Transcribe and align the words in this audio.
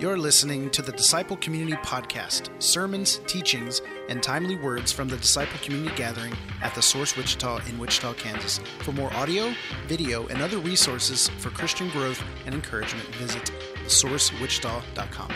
You're 0.00 0.16
listening 0.16 0.70
to 0.70 0.80
the 0.80 0.92
Disciple 0.92 1.36
Community 1.38 1.76
Podcast 1.78 2.50
sermons, 2.62 3.20
teachings, 3.26 3.82
and 4.08 4.22
timely 4.22 4.54
words 4.54 4.92
from 4.92 5.08
the 5.08 5.16
Disciple 5.16 5.58
Community 5.60 5.92
Gathering 5.96 6.32
at 6.62 6.72
the 6.76 6.80
Source 6.80 7.16
Wichita 7.16 7.58
in 7.68 7.80
Wichita, 7.80 8.12
Kansas. 8.12 8.60
For 8.84 8.92
more 8.92 9.12
audio, 9.14 9.52
video, 9.88 10.28
and 10.28 10.40
other 10.40 10.58
resources 10.58 11.26
for 11.38 11.50
Christian 11.50 11.90
growth 11.90 12.22
and 12.46 12.54
encouragement, 12.54 13.12
visit 13.16 13.50
thesourcewichita.com. 13.86 15.32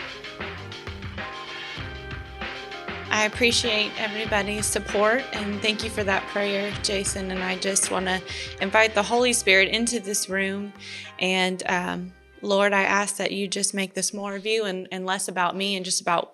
I 3.11 3.25
appreciate 3.25 3.91
everybody's 3.99 4.67
support 4.67 5.25
and 5.33 5.61
thank 5.61 5.83
you 5.83 5.91
for 5.91 6.05
that 6.05 6.25
prayer, 6.29 6.73
Jason. 6.85 7.33
And 7.33 7.43
I 7.43 7.57
just 7.57 7.91
want 7.91 8.07
to 8.07 8.23
invite 8.61 8.95
the 8.95 9.03
Holy 9.03 9.33
Spirit 9.33 9.71
into 9.71 9.99
this 9.99 10.29
room 10.29 10.73
and 11.19 11.65
um, 11.67 12.13
Lord, 12.43 12.73
I 12.73 12.83
ask 12.83 13.17
that 13.17 13.33
you 13.33 13.47
just 13.47 13.73
make 13.73 13.95
this 13.95 14.13
more 14.13 14.35
of 14.35 14.45
you 14.45 14.65
and, 14.65 14.89
and 14.91 15.07
less 15.07 15.29
about 15.29 15.57
me 15.57 15.77
and 15.77 15.85
just 15.85 16.01
about 16.01 16.33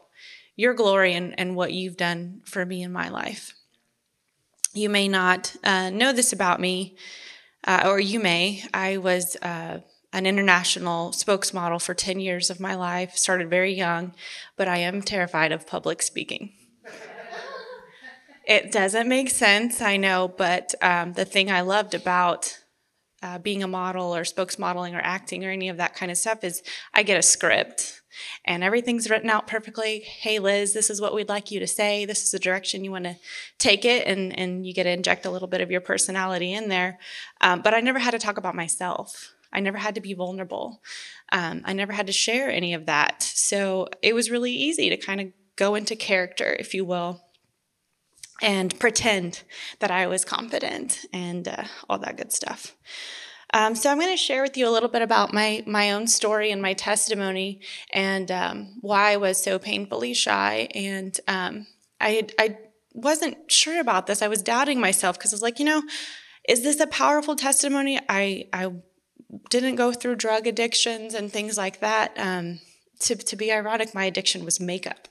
your 0.56 0.74
glory 0.74 1.12
and, 1.14 1.38
and 1.38 1.54
what 1.54 1.72
you've 1.72 1.96
done 1.96 2.40
for 2.44 2.64
me 2.64 2.82
in 2.82 2.90
my 2.90 3.08
life. 3.08 3.54
You 4.74 4.88
may 4.88 5.06
not 5.06 5.54
uh, 5.62 5.90
know 5.90 6.12
this 6.12 6.32
about 6.32 6.60
me, 6.60 6.96
uh, 7.64 7.84
or 7.86 8.00
you 8.00 8.18
may. 8.20 8.64
I 8.72 8.96
was 8.96 9.36
uh, 9.36 9.80
an 10.12 10.26
international 10.26 11.10
spokesmodel 11.10 11.82
for 11.82 11.94
10 11.94 12.20
years 12.20 12.50
of 12.50 12.58
my 12.58 12.74
life, 12.74 13.16
started 13.16 13.50
very 13.50 13.74
young, 13.74 14.14
but 14.56 14.66
I 14.66 14.78
am 14.78 15.02
terrified 15.02 15.52
of 15.52 15.66
public 15.66 16.02
speaking. 16.02 16.52
it 18.46 18.72
doesn't 18.72 19.08
make 19.08 19.30
sense, 19.30 19.80
I 19.80 19.96
know, 19.96 20.28
but 20.28 20.74
um, 20.80 21.12
the 21.12 21.24
thing 21.24 21.50
I 21.50 21.60
loved 21.60 21.94
about 21.94 22.58
uh, 23.22 23.38
being 23.38 23.62
a 23.62 23.68
model 23.68 24.14
or 24.14 24.24
spokesmodeling 24.24 24.94
or 24.94 25.00
acting 25.02 25.44
or 25.44 25.50
any 25.50 25.68
of 25.68 25.76
that 25.78 25.94
kind 25.94 26.10
of 26.10 26.18
stuff 26.18 26.44
is 26.44 26.62
I 26.94 27.02
get 27.02 27.18
a 27.18 27.22
script 27.22 28.02
and 28.44 28.64
everything's 28.64 29.10
written 29.10 29.30
out 29.30 29.46
perfectly. 29.46 30.00
Hey, 30.00 30.38
Liz, 30.38 30.72
this 30.72 30.90
is 30.90 31.00
what 31.00 31.14
we'd 31.14 31.28
like 31.28 31.50
you 31.50 31.60
to 31.60 31.66
say. 31.66 32.04
This 32.04 32.24
is 32.24 32.30
the 32.30 32.38
direction 32.38 32.84
you 32.84 32.90
want 32.90 33.04
to 33.04 33.16
take 33.58 33.84
it. 33.84 34.06
And, 34.06 34.36
and 34.38 34.66
you 34.66 34.72
get 34.72 34.84
to 34.84 34.90
inject 34.90 35.26
a 35.26 35.30
little 35.30 35.48
bit 35.48 35.60
of 35.60 35.70
your 35.70 35.80
personality 35.80 36.52
in 36.52 36.68
there. 36.68 36.98
Um, 37.40 37.62
but 37.62 37.74
I 37.74 37.80
never 37.80 37.98
had 37.98 38.12
to 38.12 38.18
talk 38.18 38.38
about 38.38 38.54
myself. 38.54 39.34
I 39.52 39.60
never 39.60 39.78
had 39.78 39.94
to 39.94 40.00
be 40.00 40.14
vulnerable. 40.14 40.82
Um, 41.32 41.62
I 41.64 41.72
never 41.72 41.92
had 41.92 42.06
to 42.06 42.12
share 42.12 42.50
any 42.50 42.74
of 42.74 42.86
that. 42.86 43.22
So 43.22 43.88
it 44.02 44.14
was 44.14 44.30
really 44.30 44.52
easy 44.52 44.90
to 44.90 44.96
kind 44.96 45.20
of 45.20 45.28
go 45.56 45.74
into 45.74 45.96
character, 45.96 46.56
if 46.58 46.74
you 46.74 46.84
will, 46.84 47.22
and 48.40 48.78
pretend 48.78 49.42
that 49.80 49.90
I 49.90 50.06
was 50.06 50.24
confident 50.24 51.06
and 51.12 51.48
uh, 51.48 51.64
all 51.88 51.98
that 51.98 52.16
good 52.16 52.32
stuff. 52.32 52.76
Um, 53.54 53.74
so 53.74 53.90
I'm 53.90 53.98
going 53.98 54.12
to 54.12 54.16
share 54.16 54.42
with 54.42 54.56
you 54.56 54.68
a 54.68 54.70
little 54.70 54.90
bit 54.90 55.00
about 55.02 55.32
my 55.32 55.64
my 55.66 55.92
own 55.92 56.06
story 56.06 56.50
and 56.50 56.60
my 56.60 56.74
testimony 56.74 57.60
and 57.92 58.30
um, 58.30 58.76
why 58.82 59.12
I 59.12 59.16
was 59.16 59.42
so 59.42 59.58
painfully 59.58 60.12
shy. 60.12 60.68
And 60.74 61.18
um, 61.26 61.66
I 62.00 62.28
I 62.38 62.58
wasn't 62.92 63.50
sure 63.50 63.80
about 63.80 64.06
this. 64.06 64.20
I 64.20 64.28
was 64.28 64.42
doubting 64.42 64.80
myself 64.80 65.18
because 65.18 65.32
I 65.32 65.36
was 65.36 65.42
like, 65.42 65.58
you 65.58 65.64
know, 65.64 65.82
is 66.46 66.62
this 66.62 66.78
a 66.80 66.86
powerful 66.86 67.36
testimony? 67.36 67.98
I 68.08 68.48
I 68.52 68.72
didn't 69.48 69.76
go 69.76 69.92
through 69.92 70.16
drug 70.16 70.46
addictions 70.46 71.14
and 71.14 71.32
things 71.32 71.56
like 71.56 71.80
that. 71.80 72.12
Um, 72.18 72.60
to 73.00 73.16
to 73.16 73.36
be 73.36 73.50
ironic, 73.50 73.94
my 73.94 74.04
addiction 74.04 74.44
was 74.44 74.60
makeup. 74.60 75.08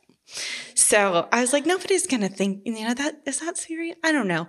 So 0.75 1.27
I 1.31 1.41
was 1.41 1.53
like, 1.53 1.65
nobody's 1.65 2.07
gonna 2.07 2.29
think, 2.29 2.61
you 2.65 2.87
know, 2.87 2.93
that 2.93 3.21
is 3.25 3.39
that 3.39 3.57
serious? 3.57 3.97
I 4.03 4.11
don't 4.11 4.27
know. 4.27 4.47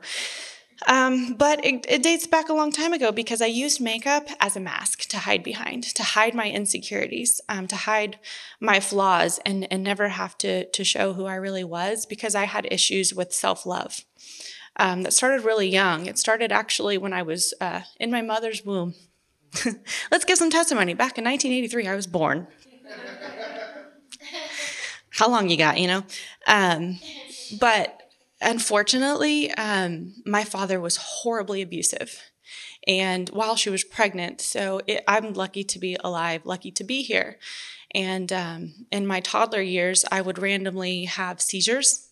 Um, 0.86 1.34
but 1.34 1.64
it, 1.64 1.84
it, 1.88 2.02
dates 2.04 2.26
back 2.28 2.48
a 2.48 2.54
long 2.54 2.70
time 2.70 2.92
ago 2.92 3.10
because 3.10 3.42
I 3.42 3.46
used 3.46 3.80
makeup 3.80 4.28
as 4.38 4.54
a 4.54 4.60
mask 4.60 5.08
to 5.08 5.18
hide 5.18 5.42
behind, 5.42 5.82
to 5.96 6.02
hide 6.04 6.34
my 6.34 6.48
insecurities, 6.48 7.40
um, 7.48 7.66
to 7.66 7.74
hide 7.74 8.20
my 8.60 8.78
flaws, 8.78 9.40
and, 9.44 9.66
and 9.72 9.82
never 9.82 10.08
have 10.08 10.38
to, 10.38 10.70
to 10.70 10.84
show 10.84 11.14
who 11.14 11.26
I 11.26 11.34
really 11.34 11.64
was 11.64 12.06
because 12.06 12.36
I 12.36 12.44
had 12.44 12.68
issues 12.70 13.12
with 13.12 13.32
self 13.32 13.66
love. 13.66 14.04
Um, 14.76 15.02
that 15.02 15.12
started 15.12 15.44
really 15.44 15.68
young. 15.68 16.06
It 16.06 16.18
started 16.18 16.53
actually 16.53 16.98
when 16.98 17.12
I 17.12 17.22
was 17.22 17.53
uh, 17.60 17.80
in 17.98 18.12
my 18.12 18.22
mother's 18.22 18.64
womb. 18.64 18.94
Let's 20.12 20.24
give 20.24 20.38
some 20.38 20.50
testimony. 20.50 20.94
Back 20.94 21.19
in 21.19 21.24
1983, 21.24 21.88
I 21.88 21.97
was 21.97 22.06
born. 22.06 22.47
How 25.18 25.28
long 25.28 25.48
you 25.48 25.56
got, 25.56 25.80
you 25.80 25.88
know? 25.88 26.04
Um, 26.46 27.00
but 27.58 28.00
unfortunately, 28.40 29.50
um, 29.50 30.14
my 30.24 30.44
father 30.44 30.80
was 30.80 30.96
horribly 30.96 31.60
abusive. 31.60 32.22
And 32.86 33.28
while 33.30 33.56
she 33.56 33.68
was 33.68 33.82
pregnant, 33.82 34.40
so 34.40 34.80
it, 34.86 35.02
I'm 35.08 35.32
lucky 35.32 35.64
to 35.64 35.78
be 35.80 35.96
alive, 36.04 36.42
lucky 36.44 36.70
to 36.70 36.84
be 36.84 37.02
here. 37.02 37.36
And 37.92 38.32
um, 38.32 38.86
in 38.92 39.08
my 39.08 39.18
toddler 39.18 39.60
years, 39.60 40.04
I 40.12 40.20
would 40.20 40.38
randomly 40.38 41.06
have 41.06 41.40
seizures, 41.40 42.10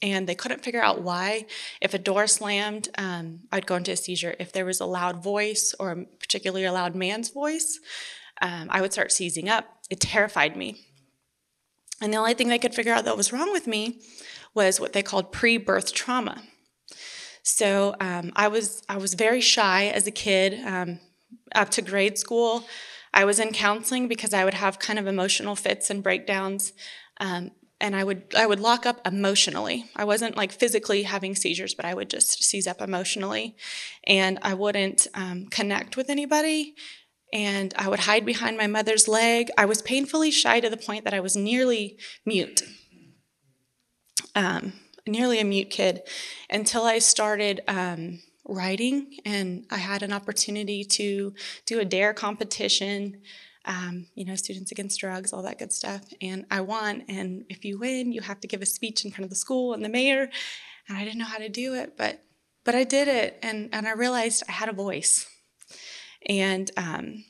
and 0.00 0.28
they 0.28 0.36
couldn't 0.36 0.62
figure 0.62 0.82
out 0.82 1.02
why. 1.02 1.46
If 1.80 1.94
a 1.94 1.98
door 1.98 2.28
slammed, 2.28 2.90
um, 2.96 3.40
I'd 3.50 3.66
go 3.66 3.74
into 3.74 3.90
a 3.90 3.96
seizure. 3.96 4.36
If 4.38 4.52
there 4.52 4.64
was 4.64 4.78
a 4.78 4.86
loud 4.86 5.20
voice, 5.20 5.74
or 5.80 5.90
a 5.90 6.04
particularly 6.04 6.64
a 6.64 6.72
loud 6.72 6.94
man's 6.94 7.30
voice, 7.30 7.80
um, 8.40 8.68
I 8.70 8.82
would 8.82 8.92
start 8.92 9.10
seizing 9.10 9.48
up. 9.48 9.66
It 9.90 9.98
terrified 9.98 10.56
me. 10.56 10.86
And 12.00 12.12
the 12.12 12.18
only 12.18 12.34
thing 12.34 12.48
they 12.48 12.58
could 12.58 12.74
figure 12.74 12.92
out 12.92 13.04
that 13.04 13.16
was 13.16 13.32
wrong 13.32 13.52
with 13.52 13.66
me 13.66 14.00
was 14.54 14.80
what 14.80 14.92
they 14.92 15.02
called 15.02 15.32
pre-birth 15.32 15.92
trauma. 15.92 16.42
So 17.42 17.94
um, 18.00 18.32
I 18.34 18.48
was 18.48 18.82
I 18.88 18.96
was 18.96 19.14
very 19.14 19.40
shy 19.40 19.86
as 19.86 20.06
a 20.06 20.10
kid 20.10 20.58
um, 20.66 20.98
up 21.54 21.70
to 21.70 21.82
grade 21.82 22.18
school. 22.18 22.64
I 23.14 23.24
was 23.24 23.38
in 23.38 23.52
counseling 23.52 24.08
because 24.08 24.34
I 24.34 24.44
would 24.44 24.54
have 24.54 24.78
kind 24.78 24.98
of 24.98 25.06
emotional 25.06 25.54
fits 25.54 25.88
and 25.88 26.02
breakdowns, 26.02 26.72
um, 27.20 27.52
and 27.80 27.94
I 27.94 28.02
would 28.02 28.34
I 28.36 28.46
would 28.46 28.58
lock 28.58 28.84
up 28.84 29.00
emotionally. 29.06 29.84
I 29.94 30.04
wasn't 30.04 30.36
like 30.36 30.50
physically 30.50 31.04
having 31.04 31.36
seizures, 31.36 31.72
but 31.72 31.84
I 31.84 31.94
would 31.94 32.10
just 32.10 32.42
seize 32.42 32.66
up 32.66 32.80
emotionally, 32.80 33.56
and 34.04 34.40
I 34.42 34.54
wouldn't 34.54 35.06
um, 35.14 35.46
connect 35.46 35.96
with 35.96 36.10
anybody. 36.10 36.74
And 37.36 37.74
I 37.76 37.88
would 37.88 38.00
hide 38.00 38.24
behind 38.24 38.56
my 38.56 38.66
mother's 38.66 39.06
leg. 39.06 39.50
I 39.58 39.66
was 39.66 39.82
painfully 39.82 40.30
shy 40.30 40.60
to 40.60 40.70
the 40.70 40.76
point 40.76 41.04
that 41.04 41.12
I 41.12 41.20
was 41.20 41.36
nearly 41.36 41.98
mute 42.24 42.62
um, 44.36 44.74
nearly 45.06 45.40
a 45.40 45.44
mute 45.44 45.70
kid 45.70 46.02
until 46.50 46.84
I 46.84 46.98
started 46.98 47.62
um, 47.66 48.20
writing 48.46 49.16
and 49.24 49.66
I 49.70 49.78
had 49.78 50.02
an 50.02 50.12
opportunity 50.12 50.84
to 50.84 51.34
do 51.64 51.80
a 51.80 51.84
DARE 51.84 52.14
competition. 52.14 53.22
Um, 53.64 54.06
you 54.14 54.24
know, 54.24 54.36
Students 54.36 54.70
Against 54.70 55.00
Drugs, 55.00 55.32
all 55.32 55.42
that 55.42 55.58
good 55.58 55.72
stuff. 55.72 56.02
And 56.20 56.44
I 56.52 56.60
won. 56.60 57.02
And 57.08 57.44
if 57.48 57.64
you 57.64 57.78
win, 57.78 58.12
you 58.12 58.20
have 58.20 58.40
to 58.42 58.46
give 58.46 58.62
a 58.62 58.66
speech 58.66 59.04
in 59.04 59.10
front 59.10 59.24
of 59.24 59.30
the 59.30 59.36
school 59.36 59.72
and 59.72 59.84
the 59.84 59.88
mayor. 59.88 60.30
And 60.88 60.96
I 60.96 61.02
didn't 61.02 61.18
know 61.18 61.24
how 61.24 61.38
to 61.38 61.48
do 61.48 61.74
it, 61.74 61.96
but 61.96 62.22
but 62.62 62.76
I 62.76 62.84
did 62.84 63.08
it. 63.08 63.38
And 63.42 63.70
and 63.72 63.88
I 63.88 63.92
realized 63.92 64.44
I 64.48 64.52
had 64.52 64.68
a 64.68 64.72
voice. 64.72 65.26
And 66.28 66.70
um, 66.76 67.24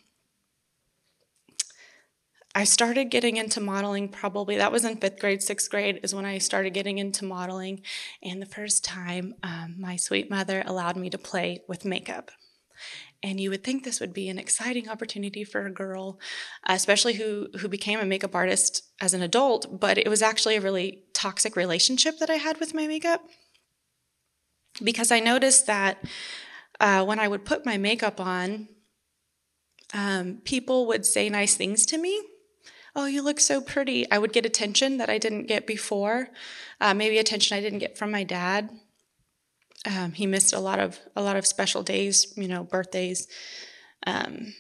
I 2.55 2.65
started 2.65 3.11
getting 3.11 3.37
into 3.37 3.61
modeling 3.61 4.09
probably, 4.09 4.57
that 4.57 4.73
was 4.73 4.85
in 4.85 4.97
fifth 4.97 5.19
grade, 5.19 5.43
sixth 5.43 5.71
grade 5.71 6.01
is 6.03 6.15
when 6.15 6.25
I 6.25 6.39
started 6.39 6.71
getting 6.73 6.97
into 6.97 7.25
modeling. 7.25 7.83
And 8.23 8.41
the 8.41 8.47
first 8.47 8.83
time 8.83 9.35
um, 9.43 9.77
my 9.79 9.97
sweet 9.97 10.31
mother 10.31 10.63
allowed 10.65 10.97
me 10.97 11.11
to 11.11 11.19
play 11.19 11.63
with 11.69 11.85
makeup. 11.85 12.31
And 13.23 13.41
you 13.41 13.51
would 13.51 13.65
think 13.65 13.85
this 13.85 14.01
would 14.01 14.15
be 14.15 14.29
an 14.29 14.39
exciting 14.39 14.89
opportunity 14.89 15.45
for 15.45 15.67
a 15.67 15.73
girl, 15.73 16.19
especially 16.67 17.15
who, 17.15 17.49
who 17.59 17.69
became 17.69 17.99
a 17.99 18.07
makeup 18.07 18.35
artist 18.35 18.85
as 19.01 19.15
an 19.15 19.23
adult, 19.23 19.81
but 19.81 19.99
it 19.99 20.09
was 20.09 20.23
actually 20.23 20.57
a 20.57 20.61
really 20.61 21.03
toxic 21.13 21.57
relationship 21.57 22.19
that 22.19 22.31
I 22.31 22.35
had 22.35 22.59
with 22.59 22.75
my 22.75 22.87
makeup. 22.87 23.23
Because 24.83 25.11
I 25.11 25.21
noticed 25.21 25.67
that 25.67 26.05
uh, 26.81 27.05
when 27.05 27.19
I 27.19 27.29
would 27.29 27.45
put 27.45 27.67
my 27.67 27.79
makeup 27.79 28.21
on, 28.21 28.69
um, 29.97 30.39
people 30.45 30.87
would 30.87 31.07
say 31.07 31.29
nice 31.29 31.55
things 31.55 31.87
to 31.87 31.99
me 31.99 32.21
oh, 32.97 33.05
you 33.05 33.23
look 33.23 33.39
so 33.39 33.61
pretty. 33.61 34.11
I 34.11 34.19
would 34.19 34.33
get 34.33 34.47
attention 34.47 34.97
that 34.97 35.11
I 35.11 35.19
didn't 35.19 35.47
get 35.47 35.67
before, 35.67 36.31
uh, 36.81 36.95
maybe 36.95 37.19
attention 37.19 37.57
I 37.57 37.61
didn't 37.61 37.79
get 37.79 37.99
from 37.99 38.11
my 38.11 38.25
dad. 38.25 38.71
Um, 39.85 40.13
he 40.13 40.27
missed 40.27 40.55
a 40.55 40.59
lot 40.59 40.81
of 40.81 40.99
a 41.15 41.23
lot 41.23 41.37
of 41.37 41.47
special 41.47 41.83
days, 41.83 42.33
you 42.37 42.49
know, 42.49 42.65
birthdays, 42.65 43.29
um, 44.07 44.55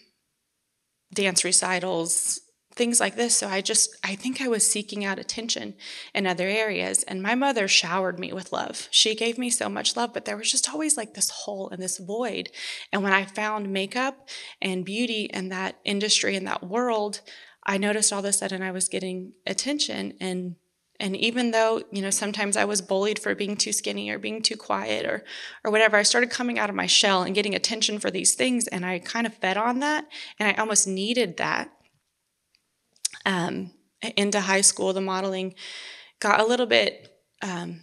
dance 1.13 1.43
recitals, 1.43 2.41
things 2.77 3.01
like 3.01 3.17
this. 3.17 3.37
So 3.37 3.49
I 3.49 3.61
just 3.61 3.97
I 4.05 4.15
think 4.15 4.41
I 4.41 4.49
was 4.49 4.71
seeking 4.71 5.05
out 5.05 5.19
attention 5.19 5.75
in 6.15 6.27
other 6.27 6.47
areas, 6.47 7.03
and 7.05 7.23
my 7.23 7.35
mother 7.35 7.67
showered 7.67 8.21
me 8.21 8.33
with 8.33 8.53
love. 8.53 8.89
She 8.91 9.15
gave 9.15 9.39
me 9.39 9.51
so 9.51 9.69
much 9.69 9.97
love, 9.97 10.13
but 10.13 10.27
there 10.27 10.37
was 10.37 10.51
just 10.51 10.71
always 10.71 10.97
like 10.97 11.15
this 11.15 11.31
hole 11.31 11.71
and 11.71 11.83
this 11.83 11.99
void. 11.99 12.51
And 12.93 13.03
when 13.03 13.13
I 13.13 13.25
found 13.25 13.73
makeup 13.73 14.29
and 14.61 14.85
beauty 14.85 15.25
in 15.25 15.49
that 15.49 15.77
industry 15.85 16.37
and 16.37 16.47
that 16.47 16.63
world, 16.63 17.23
I 17.65 17.79
noticed 17.79 18.13
all 18.13 18.21
of 18.21 18.25
a 18.27 18.33
sudden 18.33 18.63
I 18.63 18.71
was 18.71 18.89
getting 18.89 19.33
attention 19.47 20.15
and 20.21 20.57
and 20.99 21.15
even 21.15 21.51
though, 21.51 21.83
you 21.91 22.01
know, 22.01 22.09
sometimes 22.11 22.57
I 22.57 22.65
was 22.65 22.81
bullied 22.81 23.19
for 23.19 23.35
being 23.35 23.57
too 23.57 23.73
skinny 23.73 24.09
or 24.09 24.19
being 24.19 24.41
too 24.41 24.57
quiet 24.57 25.05
or 25.05 25.25
or 25.65 25.71
whatever, 25.71 25.97
I 25.97 26.03
started 26.03 26.31
coming 26.31 26.59
out 26.59 26.71
of 26.71 26.77
my 26.77 26.87
shell 26.87 27.23
and 27.23 27.35
getting 27.35 27.55
attention 27.55 27.99
for 27.99 28.11
these 28.11 28.35
things 28.35 28.67
and 28.69 28.87
I 28.87 28.99
kind 28.99 29.27
of 29.27 29.35
fed 29.35 29.57
on 29.57 29.81
that 29.81 30.07
and 30.39 30.49
I 30.49 30.61
almost 30.61 30.89
needed 30.89 31.37
that. 31.37 31.71
Um 33.27 33.73
into 34.17 34.41
high 34.41 34.61
school, 34.61 34.93
the 34.93 35.01
modeling 35.01 35.55
got 36.21 36.41
a 36.41 36.47
little 36.47 36.67
bit 36.67 37.13
um, 37.43 37.81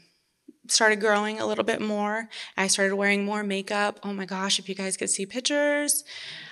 started 0.67 0.99
growing 0.99 1.39
a 1.39 1.45
little 1.45 1.63
bit 1.63 1.81
more. 1.81 2.29
I 2.55 2.67
started 2.67 2.95
wearing 2.95 3.25
more 3.25 3.43
makeup. 3.43 3.99
Oh 4.03 4.13
my 4.13 4.25
gosh, 4.25 4.59
if 4.59 4.69
you 4.69 4.75
guys 4.75 4.97
could 4.97 5.09
see 5.09 5.25
pictures, 5.25 6.03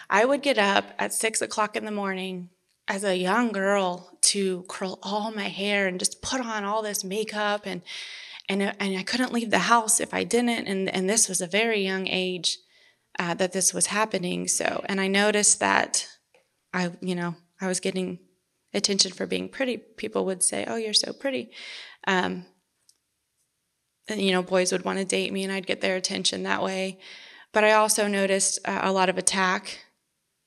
I 0.09 0.25
would 0.25 0.41
get 0.41 0.57
up 0.57 0.91
at 0.99 1.13
six 1.13 1.41
o'clock 1.41 1.75
in 1.75 1.85
the 1.85 1.91
morning 1.91 2.49
as 2.87 3.03
a 3.03 3.15
young 3.15 3.51
girl 3.51 4.17
to 4.21 4.65
curl 4.67 4.99
all 5.01 5.31
my 5.31 5.47
hair 5.47 5.87
and 5.87 5.99
just 5.99 6.21
put 6.21 6.41
on 6.41 6.65
all 6.65 6.81
this 6.81 7.03
makeup 7.03 7.61
and 7.65 7.81
and 8.49 8.61
and 8.61 8.97
I 8.97 9.03
couldn't 9.03 9.31
leave 9.31 9.49
the 9.51 9.59
house 9.59 9.99
if 9.99 10.13
I 10.13 10.23
didn't. 10.23 10.67
And 10.67 10.89
and 10.89 11.09
this 11.09 11.29
was 11.29 11.39
a 11.41 11.47
very 11.47 11.81
young 11.81 12.07
age 12.07 12.57
uh, 13.17 13.33
that 13.35 13.53
this 13.53 13.73
was 13.73 13.87
happening. 13.87 14.47
So 14.47 14.83
and 14.85 14.99
I 14.99 15.07
noticed 15.07 15.59
that 15.61 16.07
I 16.73 16.91
you 17.01 17.15
know 17.15 17.35
I 17.61 17.67
was 17.67 17.79
getting 17.79 18.19
attention 18.73 19.11
for 19.11 19.25
being 19.25 19.49
pretty. 19.49 19.77
People 19.77 20.25
would 20.25 20.43
say, 20.43 20.65
"Oh, 20.67 20.75
you're 20.75 20.93
so 20.93 21.13
pretty." 21.13 21.51
Um, 22.07 22.45
and, 24.07 24.21
you 24.21 24.31
know, 24.31 24.41
boys 24.41 24.71
would 24.71 24.83
want 24.83 24.99
to 24.99 25.05
date 25.05 25.31
me, 25.31 25.43
and 25.43 25.53
I'd 25.53 25.67
get 25.67 25.81
their 25.81 25.95
attention 25.95 26.43
that 26.43 26.63
way. 26.63 26.99
But 27.53 27.63
I 27.63 27.73
also 27.73 28.07
noticed 28.07 28.59
uh, 28.65 28.79
a 28.81 28.91
lot 28.91 29.09
of 29.09 29.17
attack 29.17 29.85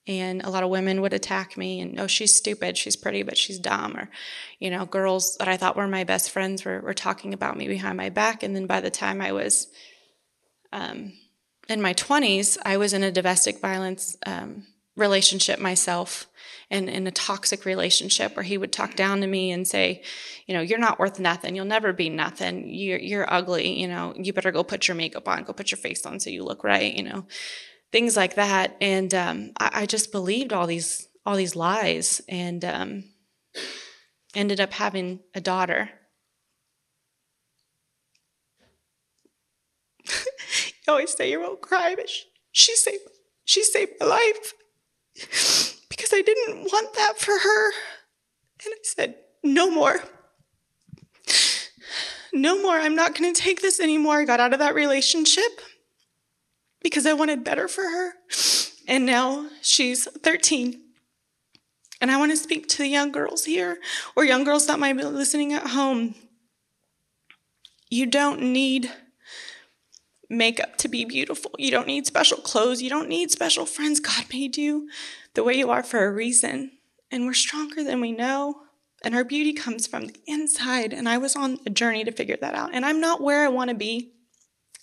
and 0.06 0.43
a 0.43 0.50
lot 0.50 0.62
of 0.62 0.71
women 0.71 1.00
would 1.00 1.12
attack 1.12 1.56
me 1.56 1.81
and 1.81 1.99
oh 1.99 2.06
she's 2.06 2.35
stupid 2.35 2.76
she's 2.76 2.97
pretty 2.97 3.23
but 3.23 3.38
she's 3.38 3.59
dumb 3.59 3.97
or 3.97 4.11
you 4.59 4.70
know 4.70 4.85
girls 4.85 5.37
that 5.37 5.49
i 5.49 5.56
thought 5.56 5.77
were 5.77 5.88
my 5.88 6.05
best 6.05 6.31
friends 6.31 6.65
were, 6.65 6.81
were 6.81 6.94
talking 6.94 7.32
about 7.32 7.56
me 7.56 7.67
behind 7.67 7.97
my 7.97 8.11
back 8.11 8.43
and 8.43 8.55
then 8.55 8.67
by 8.67 8.81
the 8.81 8.91
time 8.91 9.20
i 9.20 9.32
was 9.32 9.69
um, 10.73 11.12
in 11.69 11.81
my 11.81 11.94
20s 11.94 12.59
i 12.65 12.77
was 12.77 12.93
in 12.93 13.03
a 13.03 13.12
domestic 13.12 13.61
violence 13.61 14.17
um, 14.27 14.67
relationship 14.96 15.58
myself 15.58 16.29
and 16.70 16.88
in 16.88 17.06
a 17.06 17.11
toxic 17.11 17.64
relationship 17.64 18.37
where 18.37 18.44
he 18.44 18.56
would 18.56 18.73
talk 18.73 18.94
down 18.94 19.20
to 19.20 19.26
me 19.26 19.50
and 19.50 19.67
say 19.67 20.02
you 20.46 20.55
know 20.55 20.61
you're 20.61 20.79
not 20.79 20.99
worth 20.99 21.19
nothing. 21.19 21.56
You'll 21.56 21.64
never 21.64 21.93
be 21.93 22.08
nothing. 22.08 22.69
You're, 22.69 22.99
you're 22.99 23.32
ugly. 23.32 23.81
You 23.81 23.88
know 23.88 24.14
you 24.17 24.32
better 24.32 24.52
go 24.52 24.64
put 24.64 24.88
your 24.88 24.94
makeup 24.94 25.29
on. 25.29 25.44
Go 25.44 25.52
put 25.52 25.70
your 25.70 25.79
face 25.79 26.06
on 26.06 26.20
so 26.20 26.31
you 26.31 26.44
look 26.44 26.64
right 26.64 26.94
you 26.94 27.02
know 27.02 27.26
things 27.94 28.17
like 28.17 28.35
that. 28.35 28.76
And 28.81 29.14
um, 29.14 29.52
I, 29.61 29.70
I, 29.73 29.87
just 29.87 30.11
believed 30.11 30.52
all 30.52 30.67
these 30.67 31.06
all 31.25 31.37
these 31.37 31.55
lies, 31.55 32.20
and 32.29 32.64
um, 32.64 33.05
ended 34.35 34.61
up 34.61 34.73
having 34.73 35.20
a 35.32 35.41
daughter. 35.41 35.91
you 40.08 40.12
always 40.88 41.14
say 41.14 41.31
you 41.31 41.41
won't 41.41 41.61
cry, 41.61 41.94
but 41.94 42.11
she, 42.11 42.25
she 42.50 42.75
saved 42.75 43.05
she 43.44 43.62
saved 43.62 43.93
my 44.00 44.06
life 44.06 44.55
because 45.15 46.13
I 46.13 46.23
didn't 46.23 46.65
want 46.65 46.95
that 46.95 47.19
for 47.19 47.39
her, 47.39 47.67
and 48.65 48.73
I 48.73 48.79
said 48.83 49.17
no 49.43 49.71
more. 49.71 50.01
No 52.33 52.61
more. 52.61 52.75
I'm 52.75 52.97
not 52.97 53.15
going 53.15 53.33
to 53.33 53.41
take 53.41 53.63
this 53.63 53.79
anymore. 53.79 54.21
I 54.21 54.25
got 54.25 54.41
out 54.41 54.53
of 54.53 54.59
that 54.59 54.75
relationship 54.75 55.61
because 56.83 57.07
I 57.07 57.13
wanted 57.13 57.45
better 57.45 57.69
for 57.69 57.83
her. 57.83 58.15
And 58.89 59.07
now 59.07 59.49
she's 59.63 60.07
13. 60.07 60.81
And 62.01 62.11
I 62.11 62.19
want 62.19 62.33
to 62.33 62.37
speak 62.37 62.67
to 62.69 62.79
the 62.79 62.89
young 62.89 63.13
girls 63.13 63.45
here 63.45 63.79
or 64.17 64.25
young 64.25 64.43
girls 64.43 64.67
that 64.67 64.81
might 64.81 64.97
be 64.97 65.05
listening 65.05 65.53
at 65.53 65.69
home. 65.69 66.17
You 67.89 68.07
don't 68.07 68.43
need 68.43 68.91
makeup 70.29 70.76
to 70.79 70.88
be 70.88 71.05
beautiful. 71.05 71.53
You 71.59 71.71
don't 71.71 71.87
need 71.87 72.06
special 72.06 72.38
clothes. 72.38 72.82
You 72.82 72.91
don't 72.91 73.09
need 73.09 73.31
special 73.31 73.67
friends. 73.67 74.00
God 74.00 74.25
made 74.32 74.56
you 74.56 74.88
the 75.35 75.44
way 75.44 75.55
you 75.55 75.71
are 75.71 75.82
for 75.82 76.05
a 76.05 76.12
reason. 76.12 76.73
And 77.11 77.26
we're 77.26 77.35
stronger 77.35 77.85
than 77.85 78.00
we 78.00 78.12
know. 78.12 78.62
And 79.05 79.15
our 79.15 79.25
beauty 79.25 79.53
comes 79.53 79.87
from 79.87 80.06
the 80.06 80.17
inside. 80.26 80.93
And 80.93 81.09
I 81.09 81.19
was 81.19 81.37
on 81.37 81.59
a 81.67 81.71
journey 81.71 82.05
to 82.05 82.12
figure 82.12 82.38
that 82.41 82.55
out. 82.55 82.71
And 82.73 82.85
I'm 82.85 83.00
not 83.00 83.21
where 83.21 83.44
I 83.44 83.49
want 83.49 83.71
to 83.71 83.76
be. 83.76 84.15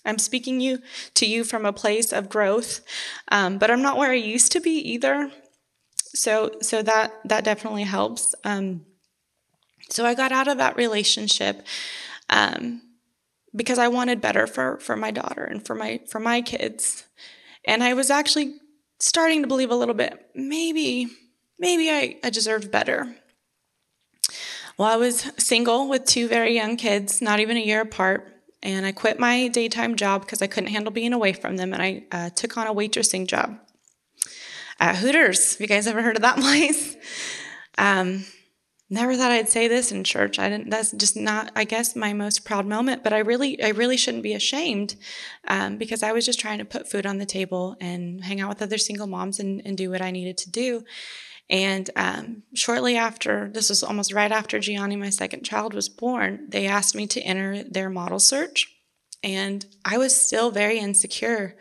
I'm 0.04 0.18
speaking 0.18 0.60
you 0.60 0.80
to 1.14 1.26
you 1.26 1.44
from 1.44 1.64
a 1.64 1.72
place 1.72 2.12
of 2.12 2.28
growth, 2.28 2.80
um, 3.30 3.58
but 3.58 3.70
I'm 3.70 3.82
not 3.82 3.96
where 3.96 4.10
I 4.10 4.16
used 4.16 4.52
to 4.52 4.60
be 4.60 4.72
either. 4.72 5.30
So 5.96 6.50
so 6.60 6.82
that 6.82 7.12
that 7.24 7.44
definitely 7.44 7.84
helps. 7.84 8.34
Um, 8.44 8.84
so 9.88 10.04
I 10.04 10.14
got 10.14 10.32
out 10.32 10.48
of 10.48 10.58
that 10.58 10.76
relationship 10.76 11.64
um, 12.28 12.82
because 13.54 13.78
I 13.78 13.88
wanted 13.88 14.20
better 14.20 14.46
for 14.46 14.78
for 14.78 14.96
my 14.96 15.10
daughter 15.10 15.44
and 15.44 15.64
for 15.64 15.74
my 15.74 16.00
for 16.08 16.20
my 16.20 16.42
kids, 16.42 17.04
and 17.64 17.82
I 17.82 17.94
was 17.94 18.10
actually 18.10 18.54
starting 18.98 19.42
to 19.42 19.48
believe 19.48 19.70
a 19.70 19.76
little 19.76 19.94
bit 19.94 20.30
maybe 20.34 21.08
maybe 21.58 21.90
I, 21.90 22.18
I 22.24 22.30
deserved 22.30 22.70
better. 22.70 23.14
Well, 24.78 24.88
I 24.88 24.96
was 24.96 25.30
single 25.38 25.88
with 25.88 26.06
two 26.06 26.28
very 26.28 26.54
young 26.54 26.76
kids, 26.76 27.20
not 27.20 27.40
even 27.40 27.56
a 27.56 27.60
year 27.60 27.82
apart 27.82 28.32
and 28.62 28.86
I 28.86 28.92
quit 28.92 29.18
my 29.18 29.48
daytime 29.48 29.96
job 29.96 30.22
because 30.22 30.40
I 30.40 30.46
couldn't 30.46 30.70
handle 30.70 30.92
being 30.92 31.12
away 31.12 31.32
from 31.32 31.56
them, 31.56 31.72
and 31.72 31.82
I 31.82 32.04
uh, 32.12 32.30
took 32.30 32.56
on 32.56 32.66
a 32.66 32.74
waitressing 32.74 33.26
job 33.26 33.58
at 34.78 34.96
Hooters. 34.96 35.54
Have 35.54 35.60
you 35.60 35.66
guys 35.66 35.86
ever 35.86 36.02
heard 36.02 36.16
of 36.16 36.22
that 36.22 36.36
place? 36.40 36.96
Um, 37.78 38.24
never 38.92 39.16
thought 39.16 39.32
I'd 39.32 39.48
say 39.48 39.68
this 39.68 39.90
in 39.90 40.04
church. 40.04 40.38
I 40.38 40.48
didn't. 40.48 40.70
That's 40.70 40.92
just 40.92 41.16
not, 41.16 41.50
I 41.56 41.64
guess, 41.64 41.96
my 41.96 42.12
most 42.12 42.44
proud 42.44 42.66
moment. 42.66 43.02
But 43.02 43.12
I 43.12 43.18
really, 43.18 43.62
I 43.62 43.70
really 43.70 43.96
shouldn't 43.96 44.22
be 44.22 44.34
ashamed 44.34 44.96
um, 45.48 45.78
because 45.78 46.02
I 46.02 46.12
was 46.12 46.26
just 46.26 46.38
trying 46.38 46.58
to 46.58 46.64
put 46.64 46.90
food 46.90 47.06
on 47.06 47.18
the 47.18 47.26
table 47.26 47.76
and 47.80 48.22
hang 48.22 48.40
out 48.40 48.50
with 48.50 48.62
other 48.62 48.78
single 48.78 49.06
moms 49.06 49.40
and, 49.40 49.62
and 49.64 49.76
do 49.76 49.90
what 49.90 50.02
I 50.02 50.10
needed 50.10 50.36
to 50.38 50.50
do. 50.50 50.84
And 51.48 51.90
um, 51.96 52.42
shortly 52.54 52.96
after, 52.96 53.50
this 53.52 53.68
was 53.68 53.82
almost 53.82 54.12
right 54.12 54.32
after 54.32 54.58
Gianni, 54.58 54.96
my 54.96 55.10
second 55.10 55.44
child, 55.44 55.74
was 55.74 55.88
born, 55.88 56.46
they 56.48 56.66
asked 56.66 56.94
me 56.94 57.06
to 57.08 57.20
enter 57.20 57.62
their 57.64 57.90
model 57.90 58.18
search. 58.18 58.68
And 59.22 59.64
I 59.84 59.98
was 59.98 60.18
still 60.18 60.50
very 60.50 60.78
insecure. 60.78 61.56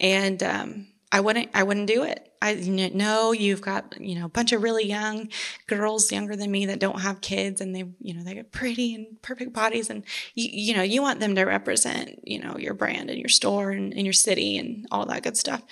And 0.00 0.42
um, 0.42 0.86
I 1.14 1.20
wouldn't, 1.20 1.50
I 1.52 1.62
wouldn't 1.62 1.88
do 1.88 2.04
it. 2.04 2.32
I 2.40 2.54
know 2.54 3.32
you've 3.32 3.60
got, 3.60 4.00
you 4.00 4.18
know, 4.18 4.24
a 4.24 4.30
bunch 4.30 4.52
of 4.52 4.62
really 4.62 4.86
young 4.86 5.28
girls 5.66 6.10
younger 6.10 6.34
than 6.34 6.50
me 6.50 6.66
that 6.66 6.80
don't 6.80 7.02
have 7.02 7.20
kids 7.20 7.60
and 7.60 7.76
they, 7.76 7.84
you 8.00 8.14
know, 8.14 8.24
they 8.24 8.34
get 8.34 8.50
pretty 8.50 8.94
and 8.94 9.20
perfect 9.20 9.52
bodies 9.52 9.90
and 9.90 10.04
you, 10.34 10.48
you 10.50 10.74
know, 10.74 10.82
you 10.82 11.02
want 11.02 11.20
them 11.20 11.34
to 11.34 11.44
represent, 11.44 12.18
you 12.24 12.40
know, 12.40 12.56
your 12.56 12.72
brand 12.72 13.10
and 13.10 13.18
your 13.18 13.28
store 13.28 13.70
and, 13.70 13.92
and 13.92 14.04
your 14.04 14.14
city 14.14 14.56
and 14.56 14.86
all 14.90 15.04
that 15.04 15.22
good 15.22 15.36
stuff. 15.36 15.62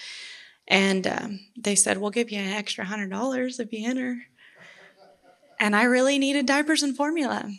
And 0.68 1.06
um, 1.06 1.40
they 1.56 1.74
said, 1.74 1.98
We'll 1.98 2.10
give 2.10 2.30
you 2.30 2.38
an 2.38 2.52
extra 2.52 2.84
$100 2.84 3.60
if 3.60 3.72
you 3.72 3.88
enter. 3.88 4.18
And 5.58 5.74
I 5.74 5.84
really 5.84 6.18
needed 6.18 6.46
diapers 6.46 6.82
and 6.82 6.96
formula. 6.96 7.50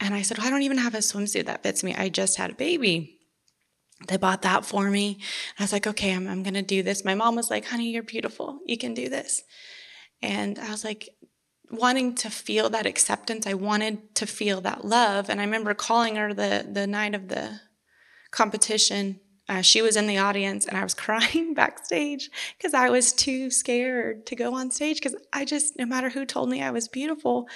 And 0.00 0.14
I 0.14 0.22
said, 0.22 0.38
well, 0.38 0.46
I 0.46 0.50
don't 0.50 0.62
even 0.62 0.78
have 0.78 0.94
a 0.94 0.98
swimsuit 0.98 1.46
that 1.46 1.62
fits 1.62 1.82
me. 1.82 1.94
I 1.94 2.08
just 2.08 2.36
had 2.36 2.50
a 2.50 2.54
baby. 2.54 3.17
They 4.06 4.16
bought 4.16 4.42
that 4.42 4.64
for 4.64 4.90
me. 4.90 5.18
I 5.58 5.64
was 5.64 5.72
like, 5.72 5.86
okay, 5.86 6.14
I'm, 6.14 6.28
I'm 6.28 6.42
going 6.42 6.54
to 6.54 6.62
do 6.62 6.82
this. 6.82 7.04
My 7.04 7.14
mom 7.14 7.34
was 7.34 7.50
like, 7.50 7.64
honey, 7.64 7.90
you're 7.90 8.02
beautiful. 8.02 8.60
You 8.64 8.78
can 8.78 8.94
do 8.94 9.08
this. 9.08 9.42
And 10.22 10.58
I 10.58 10.70
was 10.70 10.84
like, 10.84 11.08
wanting 11.70 12.14
to 12.14 12.30
feel 12.30 12.70
that 12.70 12.86
acceptance. 12.86 13.46
I 13.46 13.54
wanted 13.54 14.14
to 14.14 14.26
feel 14.26 14.60
that 14.62 14.84
love. 14.84 15.28
And 15.28 15.40
I 15.40 15.44
remember 15.44 15.74
calling 15.74 16.16
her 16.16 16.32
the, 16.32 16.66
the 16.70 16.86
night 16.86 17.14
of 17.14 17.28
the 17.28 17.60
competition 18.30 19.20
uh, 19.48 19.62
she 19.62 19.80
was 19.80 19.96
in 19.96 20.06
the 20.06 20.18
audience 20.18 20.66
and 20.66 20.76
I 20.76 20.82
was 20.82 20.94
crying 20.94 21.54
backstage 21.54 22.30
because 22.56 22.74
I 22.74 22.90
was 22.90 23.12
too 23.12 23.50
scared 23.50 24.26
to 24.26 24.36
go 24.36 24.54
on 24.54 24.70
stage 24.70 24.98
because 24.98 25.16
I 25.32 25.44
just, 25.44 25.78
no 25.78 25.86
matter 25.86 26.10
who 26.10 26.24
told 26.24 26.50
me 26.50 26.62
I 26.62 26.70
was 26.70 26.88
beautiful, 26.88 27.48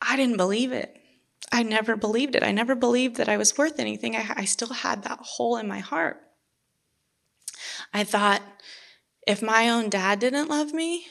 I 0.00 0.16
didn't 0.16 0.36
believe 0.36 0.72
it. 0.72 0.96
I 1.52 1.62
never 1.62 1.96
believed 1.96 2.34
it. 2.34 2.42
I 2.42 2.52
never 2.52 2.74
believed 2.74 3.16
that 3.16 3.28
I 3.28 3.36
was 3.36 3.56
worth 3.56 3.78
anything. 3.78 4.16
I, 4.16 4.26
I 4.36 4.44
still 4.44 4.68
had 4.68 5.02
that 5.04 5.20
hole 5.20 5.56
in 5.56 5.68
my 5.68 5.78
heart. 5.78 6.20
I 7.92 8.04
thought 8.04 8.42
if 9.26 9.42
my 9.42 9.68
own 9.68 9.88
dad 9.88 10.18
didn't 10.18 10.48
love 10.48 10.72
me, 10.72 11.06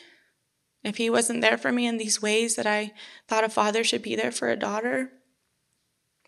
if 0.84 0.98
he 0.98 1.10
wasn't 1.10 1.41
there 1.41 1.58
for 1.58 1.72
me 1.72 1.88
in 1.88 1.98
these 1.98 2.22
ways 2.22 2.55
that 2.55 2.67
I 2.67 2.94
thought 3.27 3.44
a 3.44 3.50
father 3.50 3.84
should 3.84 4.03
be 4.03 4.15
there 4.15 4.32
for 4.32 4.50
a 4.50 4.55
daughter, 4.55 5.12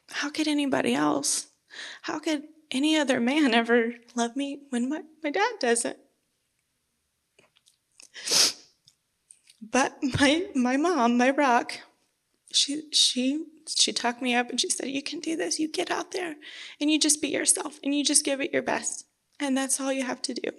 how 0.09 0.29
could 0.29 0.47
anybody 0.47 0.93
else? 0.93 1.47
How 2.01 2.17
could 2.19 2.43
any 2.71 2.97
other 2.97 3.19
man 3.19 3.53
ever 3.53 3.93
love 4.15 4.35
me 4.35 4.61
when 4.69 4.89
my, 4.89 5.01
my 5.23 5.29
dad 5.29 5.53
doesn't. 5.59 5.97
But 9.61 9.97
my 10.01 10.47
my 10.55 10.77
mom, 10.77 11.17
my 11.17 11.31
rock, 11.31 11.79
she 12.57 12.83
she 12.91 13.45
she 13.67 13.93
talked 13.93 14.21
me 14.21 14.35
up 14.35 14.49
and 14.49 14.59
she 14.59 14.69
said, 14.69 14.89
"You 14.89 15.01
can 15.01 15.19
do 15.19 15.35
this. 15.35 15.59
You 15.59 15.67
get 15.67 15.91
out 15.91 16.11
there 16.11 16.35
and 16.79 16.91
you 16.91 16.99
just 16.99 17.21
be 17.21 17.29
yourself 17.29 17.79
and 17.83 17.93
you 17.93 18.03
just 18.03 18.25
give 18.25 18.41
it 18.41 18.53
your 18.53 18.61
best, 18.61 19.05
and 19.39 19.55
that's 19.57 19.79
all 19.79 19.93
you 19.93 20.03
have 20.03 20.21
to 20.23 20.33
do." 20.33 20.51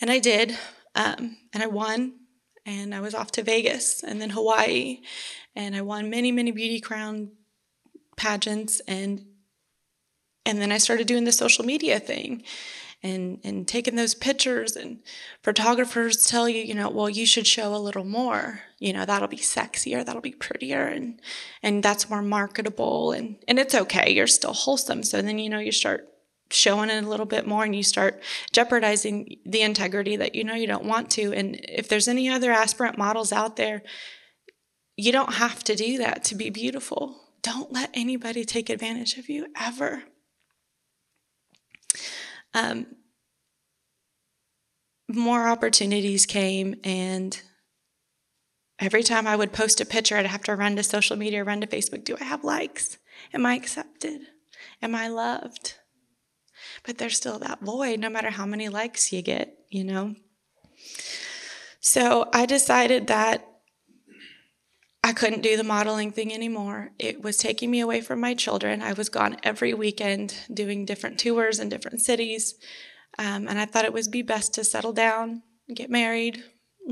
And 0.00 0.10
I 0.10 0.18
did, 0.18 0.58
um, 0.94 1.38
and 1.52 1.62
I 1.62 1.66
won, 1.66 2.14
and 2.64 2.94
I 2.94 3.00
was 3.00 3.14
off 3.14 3.32
to 3.32 3.42
Vegas 3.42 4.02
and 4.02 4.20
then 4.20 4.30
Hawaii, 4.30 5.00
and 5.54 5.76
I 5.76 5.82
won 5.82 6.10
many 6.10 6.32
many 6.32 6.50
beauty 6.50 6.80
crown 6.80 7.32
pageants 8.16 8.80
and 8.88 9.26
and 10.46 10.60
then 10.62 10.70
I 10.70 10.78
started 10.78 11.08
doing 11.08 11.24
the 11.24 11.32
social 11.32 11.64
media 11.64 11.98
thing. 11.98 12.44
And 13.02 13.38
and 13.44 13.68
taking 13.68 13.96
those 13.96 14.14
pictures 14.14 14.76
and 14.76 14.98
photographers 15.42 16.26
tell 16.26 16.48
you 16.48 16.62
you 16.62 16.74
know 16.74 16.88
well 16.88 17.08
you 17.08 17.26
should 17.26 17.46
show 17.46 17.74
a 17.74 17.78
little 17.78 18.04
more. 18.04 18.60
You 18.78 18.92
know 18.92 19.04
that'll 19.04 19.28
be 19.28 19.36
sexier 19.36 20.04
that'll 20.04 20.20
be 20.20 20.32
prettier 20.32 20.86
and 20.86 21.20
and 21.62 21.82
that's 21.82 22.10
more 22.10 22.22
marketable 22.22 23.12
and 23.12 23.36
and 23.46 23.58
it's 23.58 23.74
okay 23.74 24.12
you're 24.12 24.26
still 24.26 24.52
wholesome. 24.52 25.02
So 25.02 25.22
then 25.22 25.38
you 25.38 25.50
know 25.50 25.58
you 25.58 25.72
start 25.72 26.08
showing 26.50 26.90
it 26.90 27.02
a 27.02 27.08
little 27.08 27.26
bit 27.26 27.46
more 27.46 27.64
and 27.64 27.74
you 27.74 27.82
start 27.82 28.22
jeopardizing 28.52 29.36
the 29.44 29.62
integrity 29.62 30.16
that 30.16 30.34
you 30.34 30.44
know 30.44 30.54
you 30.54 30.66
don't 30.66 30.84
want 30.84 31.10
to 31.10 31.32
and 31.32 31.60
if 31.68 31.88
there's 31.88 32.08
any 32.08 32.28
other 32.28 32.52
aspirant 32.52 32.96
models 32.96 33.32
out 33.32 33.56
there 33.56 33.82
you 34.96 35.12
don't 35.12 35.34
have 35.34 35.62
to 35.64 35.74
do 35.74 35.98
that 35.98 36.24
to 36.24 36.34
be 36.34 36.48
beautiful. 36.48 37.20
Don't 37.42 37.72
let 37.72 37.90
anybody 37.92 38.44
take 38.44 38.70
advantage 38.70 39.18
of 39.18 39.28
you 39.28 39.48
ever 39.60 40.04
um, 42.56 42.86
more 45.08 45.46
opportunities 45.46 46.26
came 46.26 46.74
and 46.82 47.42
every 48.80 49.02
time 49.02 49.26
i 49.26 49.36
would 49.36 49.52
post 49.52 49.80
a 49.80 49.84
picture 49.84 50.16
i'd 50.16 50.26
have 50.26 50.42
to 50.42 50.56
run 50.56 50.74
to 50.74 50.82
social 50.82 51.16
media 51.16 51.44
run 51.44 51.60
to 51.60 51.66
facebook 51.66 52.04
do 52.04 52.16
i 52.20 52.24
have 52.24 52.42
likes? 52.42 52.98
Am 53.32 53.46
i 53.46 53.54
accepted? 53.54 54.22
Am 54.82 54.94
i 54.94 55.08
loved? 55.08 55.74
But 56.84 56.98
there's 56.98 57.16
still 57.16 57.38
that 57.40 57.60
void 57.60 58.00
no 58.00 58.10
matter 58.10 58.30
how 58.30 58.46
many 58.46 58.68
likes 58.68 59.12
you 59.12 59.22
get 59.22 59.56
you 59.68 59.84
know? 59.84 60.14
So 61.80 62.28
i 62.32 62.46
decided 62.46 63.06
that 63.06 63.46
I 65.06 65.12
couldn't 65.12 65.42
do 65.42 65.56
the 65.56 65.62
modeling 65.62 66.10
thing 66.10 66.34
anymore. 66.34 66.90
It 66.98 67.22
was 67.22 67.36
taking 67.36 67.70
me 67.70 67.78
away 67.78 68.00
from 68.00 68.18
my 68.18 68.34
children. 68.34 68.82
I 68.82 68.92
was 68.92 69.08
gone 69.08 69.36
every 69.44 69.72
weekend 69.72 70.34
doing 70.52 70.84
different 70.84 71.20
tours 71.20 71.60
in 71.60 71.68
different 71.68 72.00
cities. 72.00 72.56
Um, 73.16 73.46
and 73.46 73.56
I 73.56 73.66
thought 73.66 73.84
it 73.84 73.92
would 73.92 74.10
be 74.10 74.22
best 74.22 74.52
to 74.54 74.64
settle 74.64 74.92
down, 74.92 75.44
get 75.72 75.90
married, 75.90 76.42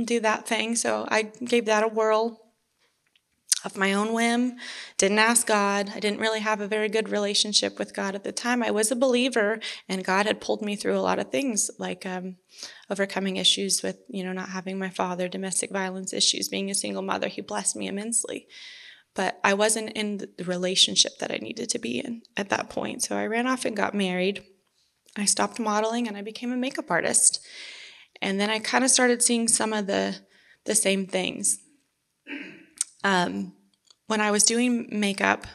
do 0.04 0.20
that 0.20 0.46
thing. 0.46 0.76
So 0.76 1.08
I 1.08 1.22
gave 1.22 1.64
that 1.64 1.82
a 1.82 1.88
whirl 1.88 2.40
of 3.64 3.78
my 3.78 3.94
own 3.94 4.12
whim, 4.12 4.56
didn't 4.98 5.18
ask 5.18 5.46
God. 5.46 5.90
I 5.94 6.00
didn't 6.00 6.20
really 6.20 6.40
have 6.40 6.60
a 6.60 6.68
very 6.68 6.88
good 6.88 7.08
relationship 7.08 7.78
with 7.78 7.94
God 7.94 8.14
at 8.14 8.22
the 8.22 8.32
time. 8.32 8.62
I 8.62 8.70
was 8.70 8.90
a 8.90 8.96
believer, 8.96 9.58
and 9.88 10.04
God 10.04 10.26
had 10.26 10.40
pulled 10.40 10.62
me 10.62 10.76
through 10.76 10.96
a 10.96 11.00
lot 11.00 11.18
of 11.18 11.30
things, 11.30 11.70
like 11.78 12.04
um, 12.04 12.36
overcoming 12.90 13.36
issues 13.36 13.82
with, 13.82 13.98
you 14.08 14.22
know, 14.22 14.32
not 14.32 14.50
having 14.50 14.78
my 14.78 14.90
father, 14.90 15.28
domestic 15.28 15.70
violence 15.70 16.12
issues, 16.12 16.48
being 16.48 16.70
a 16.70 16.74
single 16.74 17.02
mother. 17.02 17.28
He 17.28 17.40
blessed 17.40 17.76
me 17.76 17.88
immensely. 17.88 18.46
But 19.14 19.38
I 19.42 19.54
wasn't 19.54 19.92
in 19.92 20.18
the 20.18 20.44
relationship 20.44 21.18
that 21.18 21.30
I 21.30 21.36
needed 21.36 21.70
to 21.70 21.78
be 21.78 22.00
in 22.00 22.22
at 22.36 22.50
that 22.50 22.68
point. 22.68 23.02
So 23.02 23.16
I 23.16 23.26
ran 23.26 23.46
off 23.46 23.64
and 23.64 23.76
got 23.76 23.94
married. 23.94 24.42
I 25.16 25.24
stopped 25.24 25.60
modeling 25.60 26.08
and 26.08 26.16
I 26.16 26.22
became 26.22 26.52
a 26.52 26.56
makeup 26.56 26.90
artist. 26.90 27.40
And 28.20 28.40
then 28.40 28.50
I 28.50 28.58
kind 28.58 28.82
of 28.82 28.90
started 28.90 29.22
seeing 29.22 29.48
some 29.48 29.72
of 29.72 29.86
the 29.86 30.16
the 30.64 30.74
same 30.74 31.06
things 31.06 31.58
um, 33.04 33.52
when 34.06 34.20
I 34.20 34.30
was 34.30 34.42
doing 34.42 34.88
makeup 34.90 35.46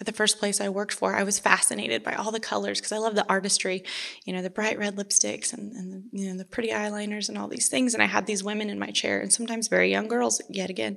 at 0.00 0.06
the 0.06 0.12
first 0.12 0.38
place 0.38 0.60
I 0.60 0.70
worked 0.70 0.92
for, 0.92 1.14
I 1.14 1.22
was 1.22 1.38
fascinated 1.38 2.02
by 2.02 2.14
all 2.14 2.32
the 2.32 2.40
colors 2.40 2.80
because 2.80 2.90
I 2.90 2.98
love 2.98 3.14
the 3.14 3.28
artistry, 3.28 3.84
you 4.24 4.32
know, 4.32 4.42
the 4.42 4.50
bright 4.50 4.78
red 4.78 4.96
lipsticks 4.96 5.52
and, 5.52 5.72
and 5.72 5.92
the, 5.92 6.18
you 6.18 6.28
know 6.28 6.36
the 6.36 6.44
pretty 6.44 6.70
eyeliners 6.70 7.28
and 7.28 7.38
all 7.38 7.46
these 7.46 7.68
things. 7.68 7.94
And 7.94 8.02
I 8.02 8.06
had 8.06 8.26
these 8.26 8.42
women 8.42 8.70
in 8.70 8.78
my 8.78 8.90
chair, 8.90 9.20
and 9.20 9.32
sometimes 9.32 9.68
very 9.68 9.90
young 9.90 10.08
girls, 10.08 10.42
yet 10.48 10.70
again, 10.70 10.96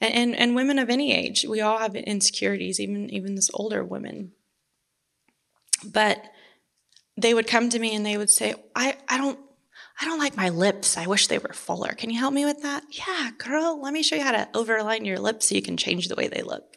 and, 0.00 0.14
and, 0.14 0.36
and 0.36 0.54
women 0.54 0.78
of 0.78 0.88
any 0.88 1.12
age. 1.12 1.44
We 1.48 1.60
all 1.60 1.78
have 1.78 1.96
insecurities, 1.96 2.78
even 2.78 3.10
even 3.10 3.34
this 3.34 3.50
older 3.54 3.82
women. 3.82 4.32
But 5.84 6.22
they 7.16 7.34
would 7.34 7.46
come 7.46 7.70
to 7.70 7.78
me 7.78 7.94
and 7.94 8.06
they 8.06 8.16
would 8.16 8.30
say, 8.30 8.54
I, 8.74 8.96
I 9.08 9.18
don't 9.18 9.38
I 10.00 10.04
don't 10.04 10.18
like 10.18 10.36
my 10.36 10.48
lips. 10.48 10.96
I 10.96 11.06
wish 11.06 11.26
they 11.26 11.38
were 11.38 11.52
fuller. 11.52 11.92
Can 11.92 12.10
you 12.10 12.18
help 12.18 12.34
me 12.34 12.44
with 12.44 12.62
that? 12.62 12.84
Yeah, 12.90 13.30
girl, 13.38 13.80
let 13.80 13.92
me 13.92 14.02
show 14.02 14.16
you 14.16 14.22
how 14.22 14.32
to 14.32 14.48
overline 14.54 15.06
your 15.06 15.18
lips 15.18 15.48
so 15.48 15.54
you 15.54 15.62
can 15.62 15.76
change 15.76 16.08
the 16.08 16.16
way 16.16 16.28
they 16.28 16.42
look. 16.42 16.76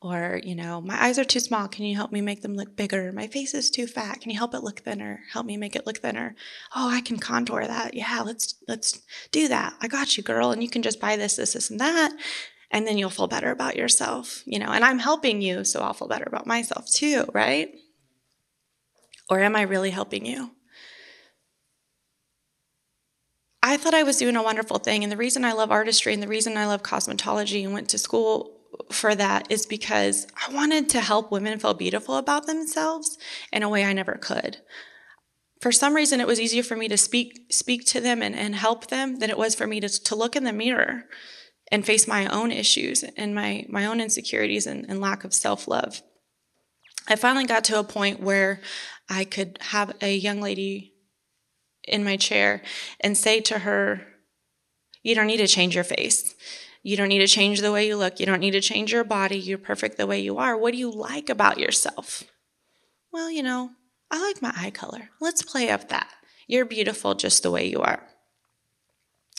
Or, 0.00 0.40
you 0.42 0.56
know, 0.56 0.80
my 0.80 1.00
eyes 1.00 1.18
are 1.18 1.24
too 1.24 1.38
small. 1.38 1.68
Can 1.68 1.84
you 1.84 1.94
help 1.94 2.10
me 2.10 2.20
make 2.20 2.42
them 2.42 2.54
look 2.54 2.74
bigger? 2.74 3.12
My 3.12 3.28
face 3.28 3.54
is 3.54 3.70
too 3.70 3.86
fat. 3.86 4.20
Can 4.20 4.32
you 4.32 4.38
help 4.38 4.52
it 4.52 4.64
look 4.64 4.80
thinner? 4.80 5.20
Help 5.32 5.46
me 5.46 5.56
make 5.56 5.76
it 5.76 5.86
look 5.86 5.98
thinner. 5.98 6.34
Oh, 6.74 6.90
I 6.90 7.00
can 7.02 7.18
contour 7.18 7.64
that. 7.64 7.94
Yeah, 7.94 8.22
let's 8.24 8.56
let's 8.66 9.00
do 9.30 9.46
that. 9.46 9.74
I 9.80 9.86
got 9.86 10.16
you, 10.16 10.24
girl. 10.24 10.50
And 10.50 10.60
you 10.60 10.68
can 10.68 10.82
just 10.82 11.00
buy 11.00 11.14
this, 11.14 11.36
this, 11.36 11.52
this, 11.52 11.70
and 11.70 11.78
that. 11.78 12.12
And 12.72 12.86
then 12.86 12.98
you'll 12.98 13.10
feel 13.10 13.28
better 13.28 13.50
about 13.50 13.76
yourself, 13.76 14.42
you 14.46 14.58
know, 14.58 14.70
and 14.72 14.82
I'm 14.82 14.98
helping 14.98 15.42
you, 15.42 15.62
so 15.62 15.82
I'll 15.82 15.92
feel 15.92 16.08
better 16.08 16.24
about 16.26 16.46
myself 16.46 16.90
too, 16.90 17.26
right? 17.34 17.68
Or 19.28 19.40
am 19.40 19.54
I 19.54 19.62
really 19.62 19.90
helping 19.90 20.24
you? 20.24 20.52
I 23.62 23.76
thought 23.76 23.94
I 23.94 24.02
was 24.02 24.16
doing 24.16 24.36
a 24.36 24.42
wonderful 24.42 24.78
thing. 24.78 25.02
And 25.02 25.12
the 25.12 25.16
reason 25.16 25.44
I 25.44 25.52
love 25.52 25.70
artistry 25.70 26.12
and 26.12 26.22
the 26.22 26.28
reason 26.28 26.56
I 26.56 26.66
love 26.66 26.82
cosmetology 26.82 27.62
and 27.64 27.72
went 27.72 27.88
to 27.90 27.98
school 27.98 28.58
for 28.90 29.14
that 29.14 29.50
is 29.50 29.66
because 29.66 30.26
I 30.48 30.52
wanted 30.52 30.88
to 30.90 31.00
help 31.00 31.30
women 31.30 31.58
feel 31.58 31.74
beautiful 31.74 32.16
about 32.16 32.46
themselves 32.46 33.18
in 33.52 33.62
a 33.62 33.68
way 33.68 33.84
I 33.84 33.92
never 33.92 34.14
could. 34.14 34.58
For 35.60 35.70
some 35.70 35.94
reason, 35.94 36.20
it 36.20 36.26
was 36.26 36.40
easier 36.40 36.64
for 36.64 36.74
me 36.74 36.88
to 36.88 36.96
speak 36.96 37.46
speak 37.52 37.84
to 37.86 38.00
them 38.00 38.20
and, 38.20 38.34
and 38.34 38.56
help 38.56 38.88
them 38.88 39.20
than 39.20 39.30
it 39.30 39.38
was 39.38 39.54
for 39.54 39.66
me 39.66 39.78
to, 39.80 39.88
to 39.88 40.16
look 40.16 40.34
in 40.34 40.42
the 40.42 40.52
mirror 40.52 41.04
and 41.70 41.86
face 41.86 42.08
my 42.08 42.26
own 42.26 42.50
issues 42.50 43.04
and 43.16 43.34
my, 43.34 43.64
my 43.68 43.86
own 43.86 44.00
insecurities 44.00 44.66
and, 44.66 44.84
and 44.88 45.00
lack 45.00 45.22
of 45.22 45.32
self 45.32 45.68
love. 45.68 46.02
I 47.06 47.14
finally 47.16 47.46
got 47.46 47.64
to 47.64 47.78
a 47.78 47.84
point 47.84 48.20
where 48.20 48.60
I 49.08 49.24
could 49.24 49.58
have 49.60 49.94
a 50.02 50.14
young 50.16 50.40
lady 50.40 50.91
in 51.84 52.04
my 52.04 52.16
chair 52.16 52.62
and 53.00 53.16
say 53.16 53.40
to 53.40 53.60
her, 53.60 54.06
You 55.02 55.14
don't 55.14 55.26
need 55.26 55.38
to 55.38 55.46
change 55.46 55.74
your 55.74 55.84
face. 55.84 56.34
You 56.82 56.96
don't 56.96 57.08
need 57.08 57.20
to 57.20 57.28
change 57.28 57.60
the 57.60 57.72
way 57.72 57.86
you 57.86 57.96
look. 57.96 58.18
You 58.18 58.26
don't 58.26 58.40
need 58.40 58.52
to 58.52 58.60
change 58.60 58.92
your 58.92 59.04
body. 59.04 59.38
You're 59.38 59.58
perfect 59.58 59.96
the 59.96 60.06
way 60.06 60.20
you 60.20 60.38
are. 60.38 60.56
What 60.56 60.72
do 60.72 60.78
you 60.78 60.90
like 60.90 61.28
about 61.28 61.58
yourself? 61.58 62.24
Well, 63.12 63.30
you 63.30 63.42
know, 63.42 63.70
I 64.10 64.20
like 64.20 64.42
my 64.42 64.52
eye 64.56 64.70
color. 64.70 65.10
Let's 65.20 65.42
play 65.42 65.70
up 65.70 65.88
that. 65.90 66.08
You're 66.48 66.64
beautiful 66.64 67.14
just 67.14 67.42
the 67.42 67.50
way 67.50 67.68
you 67.68 67.80
are. 67.80 68.02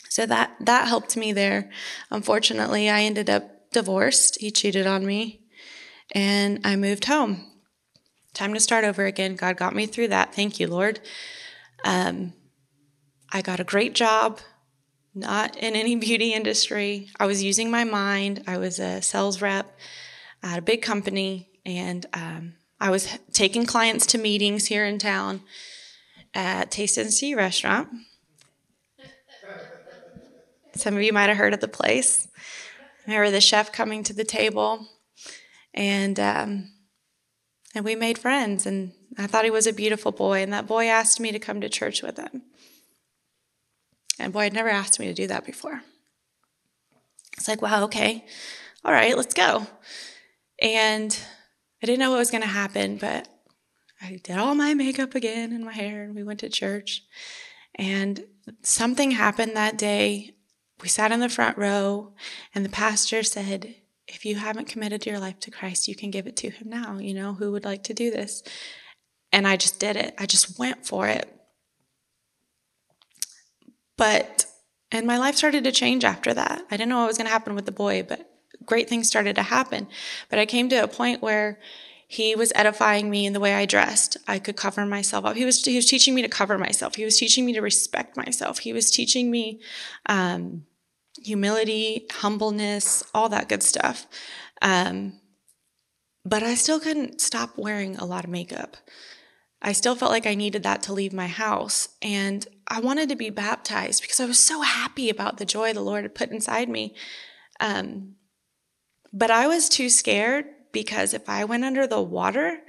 So 0.08 0.26
that 0.26 0.56
that 0.60 0.88
helped 0.88 1.16
me 1.16 1.32
there. 1.32 1.70
Unfortunately, 2.10 2.88
I 2.88 3.02
ended 3.02 3.28
up 3.28 3.72
divorced. 3.72 4.40
He 4.40 4.50
cheated 4.50 4.86
on 4.86 5.04
me 5.04 5.40
and 6.12 6.60
I 6.64 6.76
moved 6.76 7.06
home. 7.06 7.44
Time 8.32 8.54
to 8.54 8.60
start 8.60 8.84
over 8.84 9.04
again. 9.04 9.36
God 9.36 9.56
got 9.56 9.74
me 9.74 9.86
through 9.86 10.08
that. 10.08 10.34
Thank 10.34 10.58
you, 10.58 10.66
Lord. 10.66 11.00
Um, 11.84 12.32
I 13.30 13.42
got 13.42 13.60
a 13.60 13.64
great 13.64 13.94
job, 13.94 14.40
not 15.14 15.56
in 15.56 15.76
any 15.76 15.96
beauty 15.96 16.32
industry. 16.32 17.10
I 17.20 17.26
was 17.26 17.42
using 17.42 17.70
my 17.70 17.84
mind. 17.84 18.42
I 18.46 18.58
was 18.58 18.78
a 18.78 19.02
sales 19.02 19.42
rep 19.42 19.78
at 20.42 20.58
a 20.58 20.62
big 20.62 20.82
company, 20.82 21.50
and 21.64 22.06
um, 22.14 22.54
I 22.80 22.90
was 22.90 23.18
taking 23.32 23.66
clients 23.66 24.06
to 24.06 24.18
meetings 24.18 24.66
here 24.66 24.86
in 24.86 24.98
town 24.98 25.42
at 26.32 26.70
Taste 26.70 26.98
and 26.98 27.12
See 27.12 27.34
restaurant. 27.34 27.88
Some 30.74 30.96
of 30.96 31.02
you 31.02 31.12
might 31.12 31.28
have 31.28 31.36
heard 31.36 31.54
of 31.54 31.60
the 31.60 31.68
place. 31.68 32.26
I 33.06 33.10
remember 33.10 33.30
the 33.30 33.40
chef 33.40 33.70
coming 33.72 34.02
to 34.04 34.12
the 34.12 34.24
table, 34.24 34.88
and 35.72 36.18
um, 36.18 36.73
and 37.74 37.84
we 37.84 37.94
made 37.94 38.18
friends. 38.18 38.66
And 38.66 38.92
I 39.18 39.26
thought 39.26 39.44
he 39.44 39.50
was 39.50 39.66
a 39.66 39.72
beautiful 39.72 40.12
boy, 40.12 40.42
and 40.42 40.52
that 40.52 40.66
boy 40.66 40.86
asked 40.86 41.20
me 41.20 41.32
to 41.32 41.38
come 41.38 41.60
to 41.60 41.68
church 41.68 42.02
with 42.02 42.16
him. 42.16 42.42
And 44.18 44.32
boy 44.32 44.44
had 44.44 44.52
never 44.52 44.68
asked 44.68 45.00
me 45.00 45.06
to 45.06 45.14
do 45.14 45.26
that 45.26 45.44
before. 45.44 45.82
It's 47.36 47.48
like, 47.48 47.62
wow, 47.62 47.84
okay, 47.84 48.24
all 48.84 48.92
right, 48.92 49.16
let's 49.16 49.34
go. 49.34 49.66
And 50.60 51.18
I 51.82 51.86
didn't 51.86 51.98
know 51.98 52.10
what 52.10 52.18
was 52.18 52.30
going 52.30 52.42
to 52.42 52.48
happen, 52.48 52.96
but 52.96 53.28
I 54.00 54.20
did 54.22 54.38
all 54.38 54.54
my 54.54 54.74
makeup 54.74 55.14
again 55.14 55.52
and 55.52 55.64
my 55.64 55.72
hair, 55.72 56.04
and 56.04 56.14
we 56.14 56.22
went 56.22 56.40
to 56.40 56.48
church. 56.48 57.02
And 57.74 58.24
something 58.62 59.10
happened 59.10 59.56
that 59.56 59.76
day. 59.76 60.34
We 60.80 60.88
sat 60.88 61.12
in 61.12 61.20
the 61.20 61.28
front 61.28 61.58
row, 61.58 62.12
and 62.54 62.64
the 62.64 62.70
pastor 62.70 63.22
said, 63.22 63.74
If 64.06 64.24
you 64.24 64.36
haven't 64.36 64.68
committed 64.68 65.06
your 65.06 65.18
life 65.18 65.40
to 65.40 65.50
Christ, 65.50 65.88
you 65.88 65.94
can 65.94 66.10
give 66.10 66.26
it 66.26 66.36
to 66.36 66.50
him 66.50 66.68
now. 66.68 66.98
You 66.98 67.14
know, 67.14 67.34
who 67.34 67.52
would 67.52 67.64
like 67.64 67.84
to 67.84 67.94
do 67.94 68.10
this? 68.10 68.42
And 69.32 69.46
I 69.46 69.56
just 69.56 69.80
did 69.80 69.96
it. 69.96 70.14
I 70.18 70.26
just 70.26 70.58
went 70.58 70.86
for 70.86 71.08
it. 71.08 71.30
But, 73.96 74.46
and 74.92 75.06
my 75.06 75.18
life 75.18 75.36
started 75.36 75.64
to 75.64 75.72
change 75.72 76.04
after 76.04 76.34
that. 76.34 76.62
I 76.70 76.76
didn't 76.76 76.90
know 76.90 77.00
what 77.00 77.08
was 77.08 77.18
going 77.18 77.26
to 77.26 77.32
happen 77.32 77.54
with 77.54 77.66
the 77.66 77.72
boy, 77.72 78.02
but 78.02 78.28
great 78.64 78.88
things 78.88 79.08
started 79.08 79.36
to 79.36 79.42
happen. 79.42 79.88
But 80.28 80.38
I 80.38 80.46
came 80.46 80.68
to 80.68 80.76
a 80.76 80.88
point 80.88 81.22
where 81.22 81.58
he 82.06 82.36
was 82.36 82.52
edifying 82.54 83.10
me 83.10 83.26
in 83.26 83.32
the 83.32 83.40
way 83.40 83.54
I 83.54 83.66
dressed. 83.66 84.16
I 84.28 84.38
could 84.38 84.56
cover 84.56 84.84
myself 84.86 85.24
up. 85.24 85.36
He 85.36 85.44
was 85.44 85.64
he 85.64 85.76
was 85.76 85.86
teaching 85.86 86.14
me 86.14 86.22
to 86.22 86.28
cover 86.28 86.58
myself. 86.58 86.94
He 86.94 87.04
was 87.04 87.16
teaching 87.16 87.44
me 87.44 87.52
to 87.54 87.60
respect 87.60 88.16
myself. 88.16 88.58
He 88.58 88.72
was 88.72 88.90
teaching 88.90 89.30
me 89.30 89.60
um, 90.06 90.64
humility, 91.24 92.06
humbleness, 92.10 93.02
all 93.14 93.28
that 93.30 93.48
good 93.48 93.62
stuff. 93.62 94.06
Um, 94.62 95.20
but 96.24 96.42
I 96.42 96.54
still 96.54 96.80
couldn't 96.80 97.20
stop 97.20 97.56
wearing 97.56 97.96
a 97.96 98.04
lot 98.04 98.24
of 98.24 98.30
makeup. 98.30 98.76
I 99.60 99.72
still 99.72 99.94
felt 99.94 100.10
like 100.10 100.26
I 100.26 100.34
needed 100.34 100.62
that 100.62 100.82
to 100.84 100.92
leave 100.92 101.12
my 101.12 101.26
house. 101.26 101.88
And 102.02 102.46
I 102.68 102.80
wanted 102.80 103.08
to 103.08 103.16
be 103.16 103.30
baptized 103.30 104.02
because 104.02 104.20
I 104.20 104.26
was 104.26 104.38
so 104.38 104.60
happy 104.60 105.08
about 105.08 105.38
the 105.38 105.46
joy 105.46 105.72
the 105.72 105.80
Lord 105.80 106.04
had 106.04 106.14
put 106.14 106.30
inside 106.30 106.68
me. 106.68 106.94
Um, 107.60 108.16
but 109.12 109.30
I 109.30 109.46
was 109.46 109.68
too 109.68 109.88
scared 109.88 110.46
because 110.72 111.14
if 111.14 111.28
I 111.28 111.44
went 111.44 111.64
under 111.64 111.86
the 111.86 112.02
water, 112.02 112.60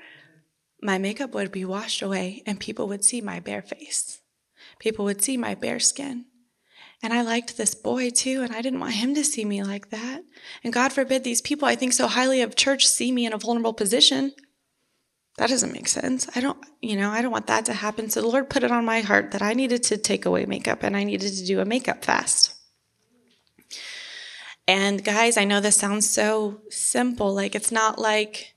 my 0.82 0.98
makeup 0.98 1.34
would 1.34 1.52
be 1.52 1.66
washed 1.66 2.02
away 2.02 2.44
and 2.46 2.60
people 2.60 2.88
would 2.88 3.04
see 3.04 3.20
my 3.20 3.40
bare 3.40 3.62
face. 3.62 4.22
People 4.80 5.06
would 5.06 5.22
see 5.22 5.38
my 5.38 5.56
bare 5.56 5.80
skin. 5.80 6.26
And 7.06 7.14
I 7.14 7.22
liked 7.22 7.56
this 7.56 7.76
boy 7.76 8.10
too, 8.10 8.42
and 8.42 8.56
I 8.56 8.64
didn't 8.64 8.80
want 8.80 8.96
him 8.96 9.14
to 9.14 9.24
see 9.24 9.46
me 9.46 9.62
like 9.62 9.92
that. 9.92 10.24
And 10.64 10.74
God 10.74 10.92
forbid 10.92 11.24
these 11.24 11.40
people 11.40 11.68
I 11.68 11.76
think 11.76 11.94
so 11.94 12.08
highly 12.08 12.42
of 12.42 12.56
church 12.56 12.88
see 12.88 13.12
me 13.12 13.28
in 13.28 13.34
a 13.34 13.38
vulnerable 13.38 13.76
position. 13.76 14.34
That 15.38 15.50
doesn't 15.50 15.72
make 15.72 15.88
sense. 15.88 16.28
I 16.36 16.42
don't, 16.42 16.58
you 16.82 16.96
know, 16.96 17.12
I 17.12 17.22
don't 17.22 17.32
want 17.32 17.46
that 17.46 17.66
to 17.66 17.74
happen. 17.74 18.10
So 18.10 18.22
the 18.22 18.28
Lord 18.28 18.50
put 18.50 18.64
it 18.64 18.72
on 18.72 18.86
my 18.86 19.02
heart 19.02 19.30
that 19.34 19.44
I 19.44 19.54
needed 19.54 19.84
to 19.84 20.00
take 20.00 20.26
away 20.26 20.48
makeup 20.48 20.82
and 20.82 20.98
I 20.98 21.04
needed 21.04 21.32
to 21.32 21.46
do 21.46 21.60
a 21.60 21.66
makeup 21.66 22.04
fast. 22.04 22.56
And 24.68 25.04
guys, 25.04 25.38
I 25.38 25.44
know 25.44 25.62
this 25.62 25.76
sounds 25.76 26.10
so 26.10 26.62
simple. 26.72 27.36
Like 27.36 27.54
it's 27.54 27.72
not 27.72 28.00
like 28.00 28.56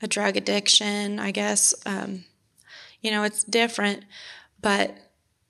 a 0.00 0.08
drug 0.08 0.36
addiction, 0.36 1.20
I 1.20 1.30
guess. 1.30 1.72
Um, 1.86 2.24
you 3.00 3.12
know, 3.12 3.22
it's 3.22 3.44
different. 3.44 4.06
But 4.60 4.96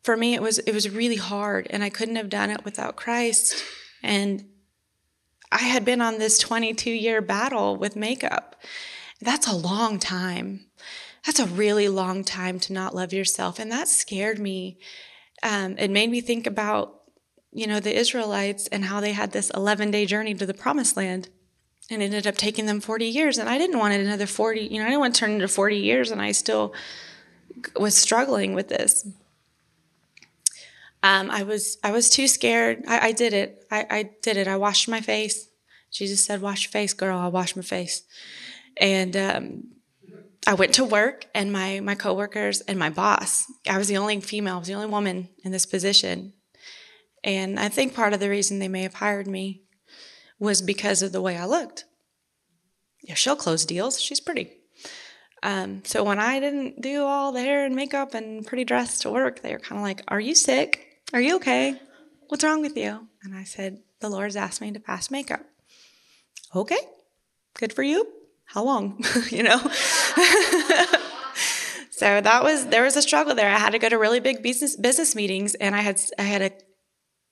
for 0.03 0.17
me, 0.17 0.35
it 0.35 0.43
was 0.43 0.59
it 0.59 0.73
was 0.73 0.91
really 0.91 1.17
hard, 1.17 1.67
and 1.71 1.83
I 1.83 1.91
couldn't 1.91 2.17
have 2.17 2.29
done 2.29 2.51
it 2.51 2.65
without 2.65 2.97
Christ. 2.97 3.63
And 4.03 4.45
I 5.53 5.59
had 5.63 5.85
been 5.85 6.01
on 6.01 6.19
this 6.19 6.39
22 6.39 6.91
year 6.91 7.21
battle 7.21 7.77
with 7.77 7.95
makeup. 7.95 8.57
That's 9.21 9.47
a 9.47 9.57
long 9.57 9.99
time. 9.99 10.67
That's 11.25 11.39
a 11.39 11.47
really 11.47 11.89
long 11.89 12.25
time 12.25 12.59
to 12.61 12.73
not 12.73 12.95
love 12.95 13.13
yourself. 13.13 13.59
And 13.59 13.71
that 13.71 13.87
scared 13.87 14.39
me. 14.39 14.79
Um, 15.43 15.77
it 15.79 15.91
made 15.91 16.11
me 16.11 16.21
think 16.21 16.47
about, 16.47 17.03
you 17.53 17.67
know, 17.67 17.79
the 17.79 17.97
Israelites 17.97 18.67
and 18.69 18.85
how 18.85 19.01
they 19.01 19.13
had 19.13 19.31
this 19.31 19.51
11 19.51 19.91
day 19.93 20.07
journey 20.07 20.35
to 20.35 20.47
the 20.47 20.55
promised 20.55 20.97
land 20.97 21.29
and 21.91 22.03
ended 22.03 22.27
up 22.27 22.37
taking 22.37 22.67
them 22.67 22.81
40 22.81 23.07
years. 23.07 23.39
And 23.39 23.49
I 23.49 23.59
didn't 23.59 23.79
want 23.79 23.95
it 23.95 24.01
another 24.01 24.27
40, 24.27 24.63
you 24.63 24.79
know, 24.79 24.85
I 24.85 24.89
didn't 24.89 25.01
want 25.01 25.15
to 25.15 25.21
turn 25.21 25.33
into 25.33 25.49
40 25.49 25.77
years 25.77 26.11
and 26.11 26.21
I 26.21 26.33
still 26.33 26.75
was 27.79 27.97
struggling 27.97 28.55
with 28.55 28.69
this. 28.69 29.07
Um, 31.03 31.31
I 31.31 31.43
was 31.43 31.79
I 31.83 31.91
was 31.91 32.09
too 32.09 32.29
scared. 32.29 32.85
I, 32.87 33.09
I 33.09 33.13
did 33.13 33.33
it. 33.33 33.65
I, 33.71 33.87
I 33.91 34.11
did 34.23 34.37
it. 34.37 34.47
I 34.47 34.57
washed 34.57 34.89
my 34.89 35.01
face. 35.01 35.49
Jesus 35.91 36.25
said, 36.25 36.41
"Wash 36.41 36.65
your 36.65 36.71
face, 36.71 36.93
girl." 36.93 37.19
I 37.19 37.29
washed 37.29 37.57
my 37.57 37.63
face. 37.63 38.03
And 38.79 39.17
um, 39.17 39.65
I 40.47 40.55
went 40.55 40.75
to 40.75 40.85
work, 40.85 41.27
and 41.35 41.53
my 41.53 41.81
my 41.81 41.95
coworkers 41.95 42.61
and 42.63 42.79
my 42.79 42.91
boss. 42.91 43.45
I 43.69 43.79
was 43.79 43.89
the 43.89 43.97
only 43.97 44.21
female. 44.21 44.57
I 44.57 44.59
was 44.59 44.69
the 44.69 44.75
only 44.75 44.87
woman 44.87 45.29
in 45.45 45.51
this 45.53 45.67
position, 45.67 46.35
and 47.25 47.59
I 47.59 47.69
think 47.69 47.95
part 47.95 48.13
of 48.13 48.21
the 48.21 48.31
reason 48.31 48.59
they 48.59 48.69
may 48.69 48.83
have 48.83 48.95
hired 48.95 49.27
me 49.27 49.63
was 50.39 50.63
because 50.63 51.03
of 51.03 51.13
the 51.13 51.21
way 51.21 51.37
I 51.37 51.47
looked. 51.47 51.85
Yeah, 53.03 53.15
she'll 53.15 53.37
close 53.37 53.65
deals. 53.65 54.01
She's 54.01 54.21
pretty. 54.21 54.51
Um, 55.43 55.83
so 55.85 56.05
when 56.05 56.21
I 56.21 56.39
didn't 56.39 56.81
do 56.81 57.03
all 57.03 57.33
the 57.33 57.41
hair 57.41 57.65
and 57.65 57.75
makeup 57.75 58.15
and 58.15 58.47
pretty 58.47 58.65
dress 58.65 59.01
to 59.01 59.11
work, 59.11 59.43
they 59.43 59.53
were 59.53 59.59
kind 59.59 59.81
of 59.81 59.83
like, 59.83 60.03
"Are 60.07 60.21
you 60.21 60.37
sick? 60.37 60.92
Are 61.13 61.21
you 61.21 61.37
okay? 61.37 61.81
What's 62.29 62.45
wrong 62.45 62.61
with 62.63 62.77
you?" 62.77 63.09
And 63.23 63.35
I 63.35 63.45
said, 63.45 63.81
"The 64.01 64.09
Lord's 64.09 64.37
asked 64.37 64.61
me 64.61 64.73
to 64.73 64.81
pass 64.81 65.11
makeup." 65.11 65.45
Okay, 66.55 66.79
good 67.55 67.73
for 67.73 67.83
you 67.83 68.07
how 68.53 68.65
long? 68.65 69.03
you 69.31 69.43
know? 69.43 69.57
so 71.91 72.21
that 72.21 72.41
was 72.43 72.67
there 72.67 72.83
was 72.83 72.97
a 72.97 73.03
struggle 73.03 73.35
there. 73.35 73.49
I 73.49 73.59
had 73.59 73.71
to 73.71 73.79
go 73.79 73.89
to 73.89 73.99
really 73.99 74.21
big 74.21 74.43
business 74.43 74.77
business 74.77 75.15
meetings 75.15 75.55
and 75.55 75.75
I 75.75 75.81
had 75.81 76.01
I 76.19 76.23
had 76.23 76.43
a, 76.43 76.53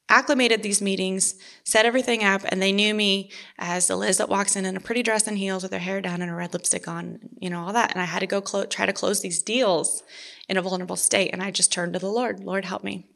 acclimated 0.08 0.62
these 0.62 0.80
meetings, 0.80 1.34
set 1.62 1.84
everything 1.84 2.24
up, 2.24 2.40
and 2.48 2.60
they 2.60 2.72
knew 2.72 2.94
me 2.94 3.30
as 3.58 3.86
the 3.86 3.96
Liz 3.96 4.16
that 4.16 4.28
walks 4.28 4.56
in 4.56 4.64
in 4.64 4.76
a 4.76 4.80
pretty 4.80 5.02
dress 5.02 5.28
and 5.28 5.38
heels 5.38 5.62
with 5.62 5.72
her 5.72 5.78
hair 5.78 6.00
down 6.00 6.22
and 6.22 6.30
a 6.30 6.34
red 6.34 6.52
lipstick 6.52 6.88
on, 6.88 7.20
you 7.38 7.48
know, 7.48 7.60
all 7.60 7.72
that. 7.72 7.92
And 7.92 8.00
I 8.00 8.06
had 8.06 8.18
to 8.18 8.26
go 8.26 8.40
clo- 8.40 8.64
try 8.64 8.86
to 8.86 8.92
close 8.92 9.20
these 9.20 9.40
deals 9.40 10.02
in 10.48 10.56
a 10.56 10.62
vulnerable 10.62 10.96
state. 10.96 11.30
And 11.32 11.40
I 11.40 11.52
just 11.52 11.70
turned 11.70 11.92
to 11.92 12.00
the 12.00 12.08
Lord. 12.08 12.40
Lord, 12.40 12.64
help 12.64 12.82
me. 12.82 13.06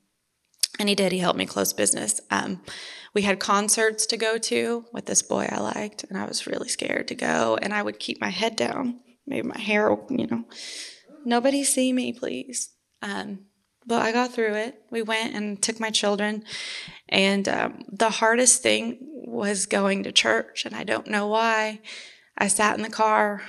And 0.79 0.89
he 0.89 0.95
did. 0.95 1.13
He 1.13 1.19
helped 1.19 1.39
me 1.39 1.47
close 1.47 1.73
business. 1.73 2.21
Um, 2.31 2.61
we 3.15 3.23
had 3.23 3.39
concerts 3.39 4.07
to 4.07 4.17
go 4.17 4.39
to 4.39 4.87
with 4.93 5.07
this 5.07 5.23
boy 5.23 5.49
I 5.51 5.61
liked, 5.61 6.05
and 6.05 6.19
I 6.19 6.27
was 6.27 6.47
really 6.47 6.69
scared 6.69 7.09
to 7.09 7.15
go. 7.15 7.57
And 7.63 7.73
I 7.73 7.83
would 7.83 8.01
keep 8.01 8.21
my 8.21 8.31
head 8.31 8.57
down, 8.57 9.01
maybe 9.27 9.47
my 9.47 9.59
hair, 9.59 9.97
you 10.11 10.27
know, 10.27 10.45
nobody 11.25 11.63
see 11.63 11.93
me, 11.93 12.13
please. 12.13 12.71
Um, 13.03 13.47
but 13.87 14.03
I 14.03 14.13
got 14.13 14.33
through 14.33 14.55
it. 14.55 14.83
We 14.91 15.03
went 15.03 15.35
and 15.35 15.63
took 15.63 15.79
my 15.79 15.91
children, 15.91 16.45
and 17.09 17.49
um, 17.49 17.85
the 17.89 18.11
hardest 18.11 18.63
thing 18.63 18.99
was 19.01 19.67
going 19.67 20.03
to 20.05 20.13
church, 20.13 20.65
and 20.65 20.75
I 20.75 20.85
don't 20.85 21.07
know 21.07 21.27
why. 21.27 21.81
I 22.37 22.49
sat 22.49 22.77
in 22.77 22.83
the 22.83 22.91
car 22.91 23.43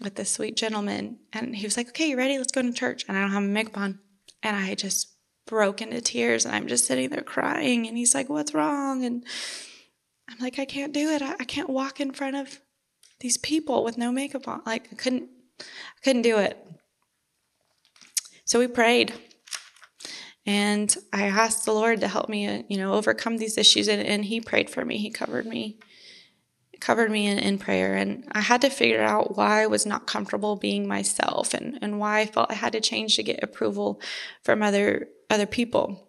with 0.00 0.16
this 0.16 0.30
sweet 0.30 0.56
gentleman, 0.56 1.18
and 1.32 1.56
he 1.56 1.66
was 1.66 1.76
like, 1.76 1.88
"Okay, 1.88 2.10
you 2.10 2.16
ready? 2.16 2.36
Let's 2.36 2.52
go 2.52 2.62
to 2.62 2.72
church." 2.72 3.04
And 3.08 3.16
I 3.16 3.22
don't 3.22 3.30
have 3.30 3.42
a 3.42 3.46
makeup 3.46 3.78
on, 3.78 4.00
and 4.42 4.54
I 4.54 4.74
just 4.74 5.08
broke 5.50 5.82
into 5.82 6.00
tears 6.00 6.46
and 6.46 6.54
I'm 6.54 6.68
just 6.68 6.86
sitting 6.86 7.10
there 7.10 7.22
crying. 7.22 7.86
And 7.88 7.98
he's 7.98 8.14
like, 8.14 8.30
What's 8.30 8.54
wrong? 8.54 9.04
And 9.04 9.24
I'm 10.30 10.38
like, 10.38 10.58
I 10.58 10.64
can't 10.64 10.94
do 10.94 11.10
it. 11.10 11.20
I, 11.20 11.34
I 11.40 11.44
can't 11.44 11.68
walk 11.68 12.00
in 12.00 12.12
front 12.12 12.36
of 12.36 12.60
these 13.18 13.36
people 13.36 13.84
with 13.84 13.98
no 13.98 14.12
makeup 14.12 14.48
on. 14.48 14.62
Like 14.64 14.88
I 14.92 14.94
couldn't 14.94 15.28
I 15.60 16.00
couldn't 16.04 16.22
do 16.22 16.38
it. 16.38 16.56
So 18.44 18.58
we 18.60 18.68
prayed. 18.68 19.12
And 20.46 20.96
I 21.12 21.24
asked 21.24 21.64
the 21.64 21.74
Lord 21.74 22.00
to 22.00 22.08
help 22.08 22.28
me, 22.28 22.46
uh, 22.46 22.62
you 22.68 22.78
know, 22.78 22.94
overcome 22.94 23.36
these 23.36 23.58
issues. 23.58 23.88
And, 23.88 24.00
and 24.00 24.24
He 24.24 24.40
prayed 24.40 24.70
for 24.70 24.84
me. 24.84 24.96
He 24.96 25.10
covered 25.10 25.46
me, 25.46 25.78
covered 26.80 27.10
me 27.10 27.26
in, 27.26 27.38
in 27.38 27.58
prayer. 27.58 27.94
And 27.94 28.26
I 28.32 28.40
had 28.40 28.62
to 28.62 28.70
figure 28.70 29.02
out 29.02 29.36
why 29.36 29.62
I 29.62 29.66
was 29.66 29.86
not 29.86 30.06
comfortable 30.06 30.56
being 30.56 30.88
myself 30.88 31.54
and, 31.54 31.78
and 31.82 31.98
why 31.98 32.20
I 32.20 32.26
felt 32.26 32.50
I 32.50 32.54
had 32.54 32.72
to 32.72 32.80
change 32.80 33.16
to 33.16 33.22
get 33.22 33.42
approval 33.42 34.00
from 34.42 34.62
other 34.62 35.08
other 35.28 35.46
people. 35.46 36.08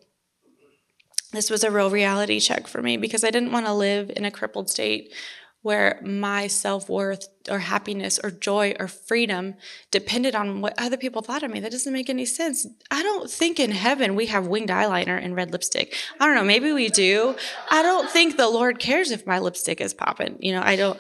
This 1.32 1.50
was 1.50 1.64
a 1.64 1.72
real 1.72 1.90
reality 1.90 2.40
check 2.40 2.68
for 2.68 2.82
me 2.82 2.98
because 2.98 3.24
I 3.24 3.32
didn't 3.32 3.52
want 3.52 3.66
to 3.66 3.74
live 3.74 4.12
in 4.16 4.26
a 4.26 4.32
crippled 4.32 4.70
state 4.70 5.14
where 5.62 6.00
my 6.04 6.48
self 6.48 6.90
worth 6.90 7.28
or 7.50 7.60
happiness 7.60 8.20
or 8.24 8.32
joy 8.32 8.74
or 8.80 8.88
freedom 8.88 9.56
depended 9.92 10.36
on 10.36 10.62
what 10.62 10.74
other 10.78 10.98
people 10.98 11.22
thought 11.22 11.44
of 11.44 11.52
me. 11.52 11.60
That 11.60 11.72
doesn't 11.72 11.94
make 11.94 12.10
any 12.10 12.26
sense. 12.26 12.68
I 12.90 13.04
don't 13.04 13.30
think 13.30 13.60
in 13.60 13.72
heaven 13.72 14.16
we 14.16 14.28
have 14.28 14.48
winged 14.48 14.70
eyeliner 14.70 15.24
and 15.24 15.36
red 15.36 15.52
lipstick. 15.52 15.96
I 16.20 16.26
don't 16.26 16.36
know, 16.36 16.44
maybe 16.44 16.72
we 16.72 16.90
do. 16.90 17.36
I 17.70 17.82
don't 17.82 18.10
think 18.10 18.38
the 18.38 18.50
Lord 18.50 18.80
cares 18.80 19.12
if 19.12 19.28
my 19.28 19.40
lipstick 19.40 19.82
is 19.82 19.94
popping. 19.94 20.38
You 20.40 20.54
know, 20.54 20.62
I 20.64 20.76
don't, 20.76 21.00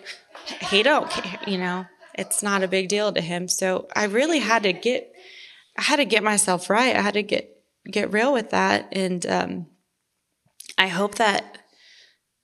he 0.69 0.83
don't 0.83 1.09
care, 1.09 1.39
you 1.47 1.57
know, 1.57 1.85
it's 2.13 2.43
not 2.43 2.63
a 2.63 2.67
big 2.67 2.89
deal 2.89 3.11
to 3.11 3.21
him. 3.21 3.47
So 3.47 3.87
I 3.95 4.05
really 4.05 4.39
had 4.39 4.63
to 4.63 4.73
get, 4.73 5.11
I 5.77 5.83
had 5.83 5.97
to 5.97 6.05
get 6.05 6.23
myself 6.23 6.69
right. 6.69 6.95
I 6.95 7.01
had 7.01 7.13
to 7.13 7.23
get 7.23 7.51
get 7.89 8.11
real 8.11 8.33
with 8.33 8.51
that. 8.51 8.89
And 8.91 9.25
um, 9.25 9.67
I 10.77 10.87
hope 10.87 11.15
that 11.15 11.57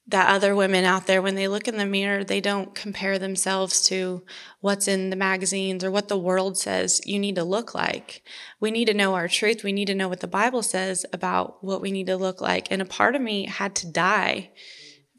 that 0.10 0.30
other 0.30 0.56
women 0.56 0.86
out 0.86 1.06
there, 1.06 1.22
when 1.22 1.36
they 1.36 1.48
look 1.48 1.67
in 1.67 1.78
the 1.78 1.86
mirror, 1.86 2.24
they 2.24 2.39
don't 2.39 2.74
compare 2.74 3.20
themselves 3.20 3.82
to 3.84 4.24
what's 4.62 4.88
in 4.88 5.10
the 5.10 5.17
magazines 5.17 5.84
or 5.84 5.91
what 5.91 6.08
the 6.08 6.17
world 6.17 6.58
says 6.58 7.02
you 7.06 7.20
need 7.20 7.36
to 7.36 7.43
look 7.43 7.76
like. 7.76 8.24
We 8.60 8.72
need 8.72 8.86
to 8.86 8.93
know 8.93 9.15
our 9.15 9.28
truth. 9.28 9.63
We 9.63 9.74
need 9.74 9.88
to 9.88 9.96
know 9.96 10.08
what 10.08 10.22
the 10.22 10.28
Bible 10.28 10.63
says 10.63 11.06
about 11.12 11.62
what 11.63 11.82
we 11.82 11.91
need 11.91 12.08
to 12.08 12.15
look 12.15 12.39
like. 12.39 12.72
And 12.72 12.82
a 12.82 12.86
part 12.86 13.15
of 13.15 13.22
me 13.22 13.48
had 13.48 13.76
to 13.78 13.91
die 13.91 14.52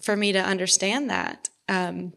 for 0.01 0.17
me 0.17 0.33
to 0.33 0.41
understand 0.41 1.11
that. 1.11 1.51
Um, 1.69 2.15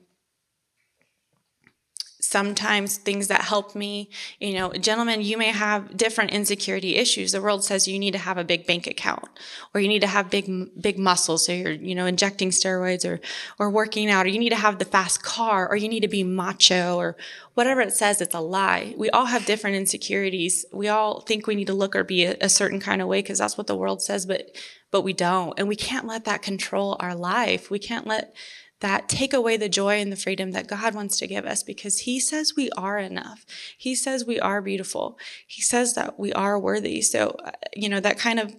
sometimes 2.32 2.98
things 2.98 3.28
that 3.28 3.42
help 3.42 3.76
me 3.76 4.10
you 4.40 4.54
know 4.54 4.72
gentlemen 4.72 5.22
you 5.22 5.38
may 5.38 5.52
have 5.52 5.96
different 5.98 6.32
insecurity 6.32 6.96
issues. 6.96 7.32
The 7.32 7.42
world 7.42 7.64
says 7.64 7.88
you 7.88 8.00
need 8.00 8.12
to 8.12 8.18
have 8.18 8.38
a 8.38 8.44
big 8.44 8.66
bank 8.66 8.88
account 8.88 9.28
or 9.74 9.82
you 9.82 9.88
need 9.88 10.02
to 10.02 10.08
have 10.08 10.30
big 10.30 10.48
big 10.80 10.98
muscles. 10.98 11.46
So 11.46 11.52
you're 11.52 11.72
you 11.72 11.96
know 11.96 12.06
injecting 12.06 12.50
steroids 12.50 13.06
or 13.10 13.20
or 13.60 13.70
working 13.70 14.10
out 14.10 14.26
or 14.26 14.30
you 14.30 14.40
need 14.40 14.50
to 14.50 14.56
have 14.56 14.80
the 14.80 14.86
fast 14.86 15.24
car 15.24 15.70
or 15.70 15.76
you 15.76 15.90
need 15.90 16.02
to 16.02 16.08
be 16.08 16.24
macho 16.24 16.96
or 16.98 17.18
whatever 17.54 17.82
it 17.82 17.94
says 17.94 18.22
it's 18.22 18.36
a 18.36 18.40
lie. 18.40 18.94
We 18.98 19.10
all 19.10 19.26
have 19.26 19.46
different 19.46 19.76
insecurities. 19.76 20.66
We 20.72 20.88
all 20.88 21.22
think 21.22 21.48
we 21.48 21.56
need 21.56 21.68
to 21.68 21.74
look 21.74 21.96
or 21.96 22.04
be 22.04 22.26
a, 22.26 22.38
a 22.42 22.50
certain 22.50 22.80
kind 22.80 23.02
of 23.02 23.08
way 23.08 23.22
because 23.22 23.40
that's 23.40 23.58
what 23.58 23.68
the 23.68 23.76
world 23.76 24.02
says 24.02 24.26
but 24.26 24.56
but 24.92 25.02
we 25.02 25.14
don't. 25.14 25.58
And 25.58 25.68
we 25.68 25.76
can't 25.76 26.06
let 26.06 26.26
that 26.26 26.42
control 26.42 26.98
our 27.00 27.16
life. 27.16 27.72
We 27.72 27.80
can't 27.80 28.06
let 28.06 28.36
that 28.82 29.08
take 29.08 29.34
away 29.34 29.58
the 29.58 29.70
joy 29.70 30.02
and 30.02 30.12
the 30.12 30.18
freedom 30.18 30.52
that 30.52 30.68
God 30.68 30.94
wants 30.94 31.18
to 31.20 31.28
give 31.28 31.46
us 31.46 31.64
because 31.64 32.00
He 32.00 32.20
says 32.20 32.56
we 32.56 32.70
are 32.72 33.00
enough. 33.00 33.46
He 33.78 33.96
says 33.96 34.26
we 34.26 34.40
are 34.40 34.62
beautiful. 34.62 35.18
He 35.48 35.62
says 35.62 35.94
that 35.94 36.20
we 36.20 36.34
are 36.34 36.60
worthy. 36.60 37.02
So, 37.02 37.36
uh, 37.44 37.52
you 37.74 37.90
know, 37.90 38.00
that 38.00 38.20
kind 38.20 38.40
of 38.40 38.56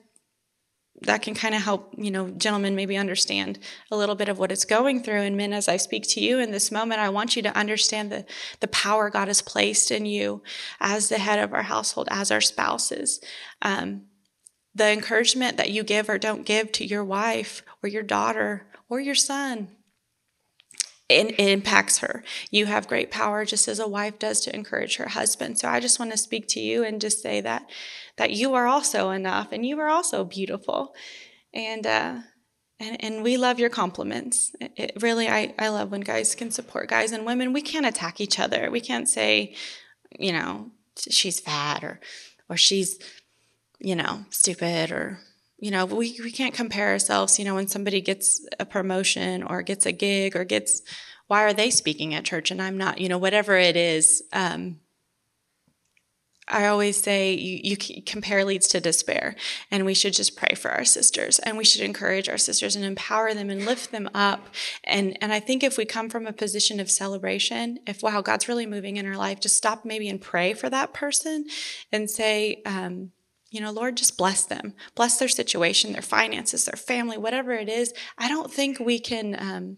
that 1.03 1.23
can 1.23 1.35
kind 1.35 1.55
of 1.55 1.63
help 1.63 1.93
you 1.97 2.11
know 2.11 2.31
gentlemen 2.31 2.77
maybe 2.77 2.97
understand 2.97 3.59
a 3.91 3.97
little 3.97 4.15
bit 4.15 4.29
of 4.29 4.39
what 4.39 4.53
it's 4.53 4.65
going 4.65 5.03
through 5.03 5.21
and 5.21 5.37
men 5.37 5.53
as 5.53 5.67
i 5.67 5.77
speak 5.77 6.05
to 6.07 6.21
you 6.21 6.39
in 6.39 6.53
this 6.53 6.71
moment 6.71 7.01
i 7.01 7.09
want 7.09 7.35
you 7.35 7.43
to 7.43 7.57
understand 7.57 8.13
the, 8.13 8.25
the 8.61 8.69
power 8.69 9.11
god 9.11 9.27
has 9.27 9.43
placed 9.43 9.91
in 9.91 10.07
you 10.07 10.43
as 10.81 11.09
the 11.09 11.19
head 11.19 11.39
of 11.39 11.53
our 11.53 11.63
household 11.63 12.09
as 12.11 12.31
our 12.31 12.41
spouses 12.41 13.21
um, 13.63 14.03
the 14.75 14.93
encouragement 14.93 15.57
that 15.57 15.71
you 15.71 15.83
give 15.83 16.09
or 16.09 16.19
don't 16.19 16.47
give 16.47 16.71
to 16.71 16.85
your 16.85 17.05
wife 17.05 17.63
or 17.83 17.89
your 17.89 18.03
daughter 18.03 18.67
or 18.89 19.01
your 19.01 19.15
son 19.15 19.69
it, 21.13 21.35
it 21.39 21.49
impacts 21.49 21.99
her. 21.99 22.23
You 22.51 22.67
have 22.67 22.89
great 22.89 23.11
power 23.11 23.45
just 23.45 23.69
as 23.69 23.79
a 23.79 23.89
wife 23.89 24.19
does 24.19 24.41
to 24.43 24.55
encourage 24.55 24.97
her 24.97 25.09
husband. 25.09 25.59
So 25.59 25.69
I 25.69 25.81
just 25.81 25.99
want 25.99 26.11
to 26.13 26.19
speak 26.19 26.49
to 26.49 26.61
you 26.61 26.85
and 26.85 27.01
just 27.01 27.23
say 27.23 27.41
that 27.41 27.69
that 28.17 28.33
you 28.33 28.55
are 28.55 28.67
also 28.67 29.11
enough 29.11 29.49
and 29.53 29.65
you 29.65 29.79
are 29.81 29.89
also 29.89 30.25
beautiful. 30.25 30.95
And 31.55 31.87
uh 31.87 32.21
and, 32.83 32.97
and 33.05 33.23
we 33.23 33.37
love 33.37 33.61
your 33.61 33.71
compliments. 33.71 34.51
It, 34.61 34.73
it 34.77 35.03
really, 35.03 35.29
I, 35.29 35.55
I 35.59 35.69
love 35.69 35.93
when 35.93 36.01
guys 36.01 36.35
can 36.35 36.51
support 36.51 36.89
guys 36.89 37.13
and 37.13 37.25
women. 37.25 37.53
We 37.53 37.63
can't 37.63 37.87
attack 37.87 38.21
each 38.21 38.41
other. 38.41 38.71
We 38.71 38.81
can't 38.81 39.09
say, 39.09 39.55
you 40.19 40.33
know, 40.33 40.73
she's 40.99 41.39
fat 41.39 41.85
or, 41.85 42.01
or 42.49 42.57
she's, 42.57 42.99
you 43.79 43.95
know, 43.95 44.25
stupid 44.31 44.91
or 44.91 45.21
you 45.63 45.71
know 45.71 45.87
we, 45.87 46.19
we 46.23 46.33
can't 46.33 46.55
compare 46.55 46.89
ourselves 46.89 47.39
you 47.39 47.45
know 47.45 47.55
when 47.55 47.69
somebody 47.69 48.01
gets 48.01 48.45
a 48.59 48.67
promotion 48.67 49.43
or 49.45 49.63
gets 49.63 49.87
a 49.87 49.93
gig 49.93 50.37
or 50.37 50.45
gets 50.45 50.83
why 51.29 51.45
are 51.45 51.53
they 51.53 51.71
speaking 51.71 52.15
at 52.15 52.25
church 52.25 52.51
and 52.51 52.61
i'm 52.61 52.77
not 52.77 53.01
you 53.01 53.09
know 53.09 53.19
whatever 53.19 53.57
it 53.57 53.77
is 53.77 54.23
um, 54.33 54.79
I 56.49 56.67
always 56.67 57.01
say 57.01 57.35
you, 57.35 57.77
you 57.81 58.03
compare 58.05 58.45
leads 58.45 58.67
to 58.69 58.81
despair, 58.81 59.37
and 59.71 59.87
we 59.87 59.95
should 59.95 60.13
just 60.13 60.37
pray 60.37 60.55
for 60.57 60.73
our 60.73 60.85
sisters, 60.85 61.39
and 61.39 61.57
we 61.57 61.65
should 61.65 61.83
encourage 61.83 62.29
our 62.29 62.37
sisters 62.37 62.75
and 62.75 62.85
empower 62.85 63.33
them 63.33 63.49
and 63.49 63.65
lift 63.65 63.93
them 63.93 64.11
up. 64.13 64.49
And 64.83 65.17
and 65.23 65.33
I 65.33 65.39
think 65.39 65.63
if 65.63 65.79
we 65.79 65.85
come 65.85 66.11
from 66.11 66.27
a 66.27 66.33
position 66.33 66.81
of 66.81 66.91
celebration, 66.91 67.79
if 67.87 68.03
wow 68.03 68.21
God's 68.23 68.49
really 68.49 68.67
moving 68.67 68.97
in 68.97 69.07
our 69.07 69.17
life, 69.17 69.39
just 69.41 69.57
stop 69.57 69.85
maybe 69.85 70.09
and 70.09 70.21
pray 70.21 70.53
for 70.53 70.69
that 70.69 70.93
person, 70.93 71.47
and 71.93 72.11
say. 72.11 72.61
Um, 72.67 73.13
you 73.53 73.61
know, 73.61 73.71
Lord, 73.71 73.99
just 73.99 74.17
bless 74.17 74.45
them, 74.45 74.73
bless 74.95 75.19
their 75.19 75.29
situation, 75.29 75.93
their 75.93 76.01
finances, 76.01 76.65
their 76.65 76.77
family, 76.77 77.19
whatever 77.19 77.53
it 77.53 77.69
is. 77.69 77.93
I 78.17 78.29
don't 78.29 78.51
think 78.51 78.81
we 78.81 78.99
can 78.99 79.37
um, 79.39 79.77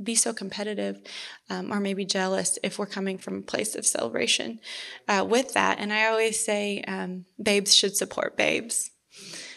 be 0.00 0.14
so 0.14 0.32
competitive 0.32 1.02
um, 1.50 1.72
or 1.72 1.80
maybe 1.80 2.04
jealous 2.04 2.56
if 2.62 2.78
we're 2.78 2.86
coming 2.86 3.18
from 3.18 3.38
a 3.38 3.42
place 3.42 3.74
of 3.74 3.84
celebration 3.84 4.60
uh, 5.08 5.26
with 5.28 5.54
that. 5.54 5.80
And 5.80 5.92
I 5.92 6.06
always 6.06 6.42
say, 6.42 6.84
um, 6.86 7.24
babes 7.42 7.74
should 7.74 7.96
support 7.96 8.36
babes. 8.36 8.92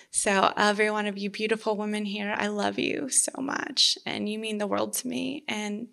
So, 0.10 0.52
every 0.58 0.90
one 0.90 1.06
of 1.06 1.18
you 1.18 1.30
beautiful 1.30 1.78
women 1.78 2.06
here, 2.06 2.36
I 2.36 2.48
love 2.48 2.78
you 2.78 3.10
so 3.10 3.32
much, 3.40 3.98
and 4.06 4.30
you 4.30 4.38
mean 4.38 4.60
the 4.60 4.68
world 4.68 4.94
to 4.94 5.08
me. 5.08 5.44
And 5.48 5.88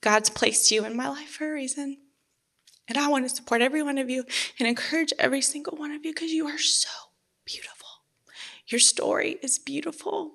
God's 0.00 0.28
placed 0.28 0.72
you 0.72 0.84
in 0.84 0.96
my 0.96 1.08
life 1.08 1.28
for 1.28 1.50
a 1.50 1.54
reason. 1.54 1.98
And 2.88 2.98
I 2.98 3.08
want 3.08 3.28
to 3.28 3.34
support 3.34 3.62
every 3.62 3.82
one 3.82 3.98
of 3.98 4.10
you 4.10 4.24
and 4.58 4.68
encourage 4.68 5.12
every 5.18 5.40
single 5.40 5.76
one 5.76 5.90
of 5.90 6.04
you 6.04 6.12
because 6.12 6.32
you 6.32 6.46
are 6.46 6.58
so 6.58 6.90
beautiful. 7.44 7.88
Your 8.66 8.80
story 8.80 9.38
is 9.42 9.58
beautiful. 9.58 10.32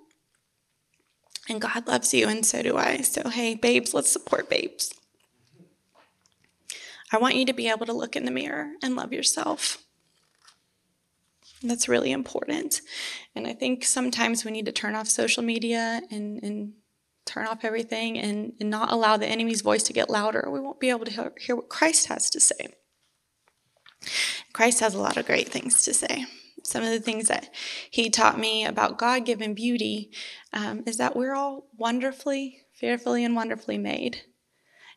And 1.48 1.62
God 1.62 1.88
loves 1.88 2.14
you, 2.14 2.28
and 2.28 2.46
so 2.46 2.62
do 2.62 2.78
I. 2.78 2.98
So, 2.98 3.30
hey, 3.30 3.56
babes, 3.56 3.94
let's 3.94 4.12
support 4.12 4.50
babes. 4.50 4.94
I 7.12 7.18
want 7.18 7.36
you 7.36 7.46
to 7.46 7.54
be 7.54 7.70
able 7.70 7.88
to 7.88 7.94
look 7.94 8.16
in 8.16 8.26
the 8.26 8.32
mirror 8.32 8.74
and 8.84 8.96
love 8.96 9.12
yourself. 9.12 9.84
That's 11.64 11.90
really 11.90 12.12
important. 12.12 12.82
And 13.36 13.48
I 13.48 13.54
think 13.54 13.84
sometimes 13.84 14.46
we 14.46 14.52
need 14.52 14.66
to 14.68 14.72
turn 14.72 14.96
off 14.96 15.08
social 15.08 15.44
media 15.44 16.02
and, 16.12 16.42
and 16.44 16.74
turn 17.30 17.48
off 17.48 17.64
everything 17.64 18.18
and, 18.18 18.54
and 18.60 18.70
not 18.70 18.92
allow 18.92 19.18
the 19.18 19.28
enemy's 19.28 19.62
voice 19.62 19.84
to 19.84 19.94
get 19.94 20.10
louder. 20.10 20.48
We 20.52 20.60
won't 20.60 20.80
be 20.80 20.90
able 20.90 21.06
to 21.06 21.12
hear, 21.12 21.34
hear 21.40 21.56
what 21.56 21.70
Christ 21.70 22.08
has 22.08 22.30
to 22.32 22.40
say. 22.40 22.74
Christ 24.54 24.80
has 24.80 24.96
a 24.96 25.02
lot 25.02 25.18
of 25.18 25.26
great 25.26 25.50
things 25.50 25.84
to 25.84 25.94
say. 25.94 26.26
Some 26.64 26.84
of 26.84 26.90
the 26.90 27.00
things 27.00 27.28
that 27.28 27.54
he 27.90 28.10
taught 28.10 28.40
me 28.40 28.66
about 28.66 28.98
God 28.98 29.26
given 29.26 29.54
beauty 29.54 30.12
um, 30.54 30.84
is 30.86 30.98
that 30.98 31.16
we're 31.16 31.36
all 31.36 31.68
wonderfully, 31.78 32.62
fearfully, 32.74 33.24
and 33.24 33.36
wonderfully 33.36 33.78
made. 33.78 34.22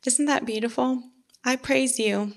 Isn't 0.05 0.27
that 0.27 0.47
beautiful? 0.47 1.03
I 1.45 1.57
praise 1.57 1.99
you. 1.99 2.33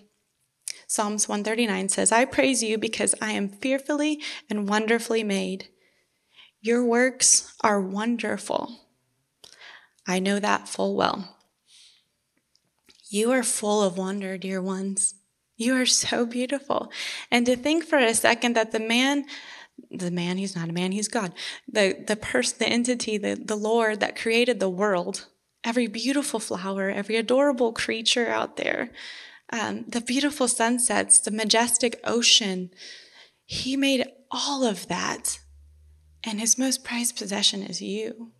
Psalms 0.88 1.28
139 1.28 1.90
says, 1.90 2.12
I 2.12 2.26
praise 2.26 2.62
you 2.62 2.78
because 2.78 3.16
I 3.22 3.32
am 3.32 3.50
fearfully 3.50 4.22
and 4.50 4.70
wonderfully 4.70 5.24
made. 5.24 5.70
Your 6.62 6.84
works 6.84 7.56
are 7.62 7.82
wonderful. 7.82 8.85
I 10.08 10.20
know 10.20 10.40
that 10.40 10.68
full 10.68 10.96
well. 10.96 11.36
You 13.10 13.32
are 13.32 13.44
full 13.44 13.84
of 13.84 13.98
wonder, 13.98 14.38
dear 14.38 14.62
ones. 14.62 15.16
You 15.58 15.76
are 15.76 15.86
so 15.86 16.26
beautiful. 16.26 16.92
And 17.32 17.46
to 17.46 17.56
think 17.56 17.86
for 17.86 17.98
a 17.98 18.14
second 18.14 18.56
that 18.56 18.72
the 18.72 18.80
man, 18.80 19.26
the 19.90 20.12
man, 20.12 20.38
he's 20.38 20.56
not 20.56 20.70
a 20.70 20.74
man, 20.74 20.92
he's 20.92 21.08
God, 21.08 21.34
the, 21.72 22.04
the 22.06 22.16
person, 22.16 22.58
the 22.60 22.68
entity, 22.68 23.18
the, 23.18 23.36
the 23.36 23.56
Lord 23.56 24.00
that 24.02 24.20
created 24.20 24.60
the 24.60 24.70
world, 24.70 25.28
every 25.64 25.88
beautiful 25.88 26.40
flower, 26.40 26.90
every 26.90 27.16
adorable 27.16 27.72
creature 27.72 28.28
out 28.28 28.58
there, 28.58 28.92
um, 29.54 29.86
the 29.88 30.02
beautiful 30.02 30.48
sunsets, 30.48 31.20
the 31.20 31.32
majestic 31.32 32.00
ocean, 32.04 32.72
he 33.46 33.78
made 33.78 34.06
all 34.32 34.66
of 34.66 34.88
that. 34.88 35.40
And 36.24 36.40
his 36.40 36.58
most 36.58 36.84
prized 36.84 37.18
possession 37.18 37.62
is 37.62 37.82
you. 37.82 38.32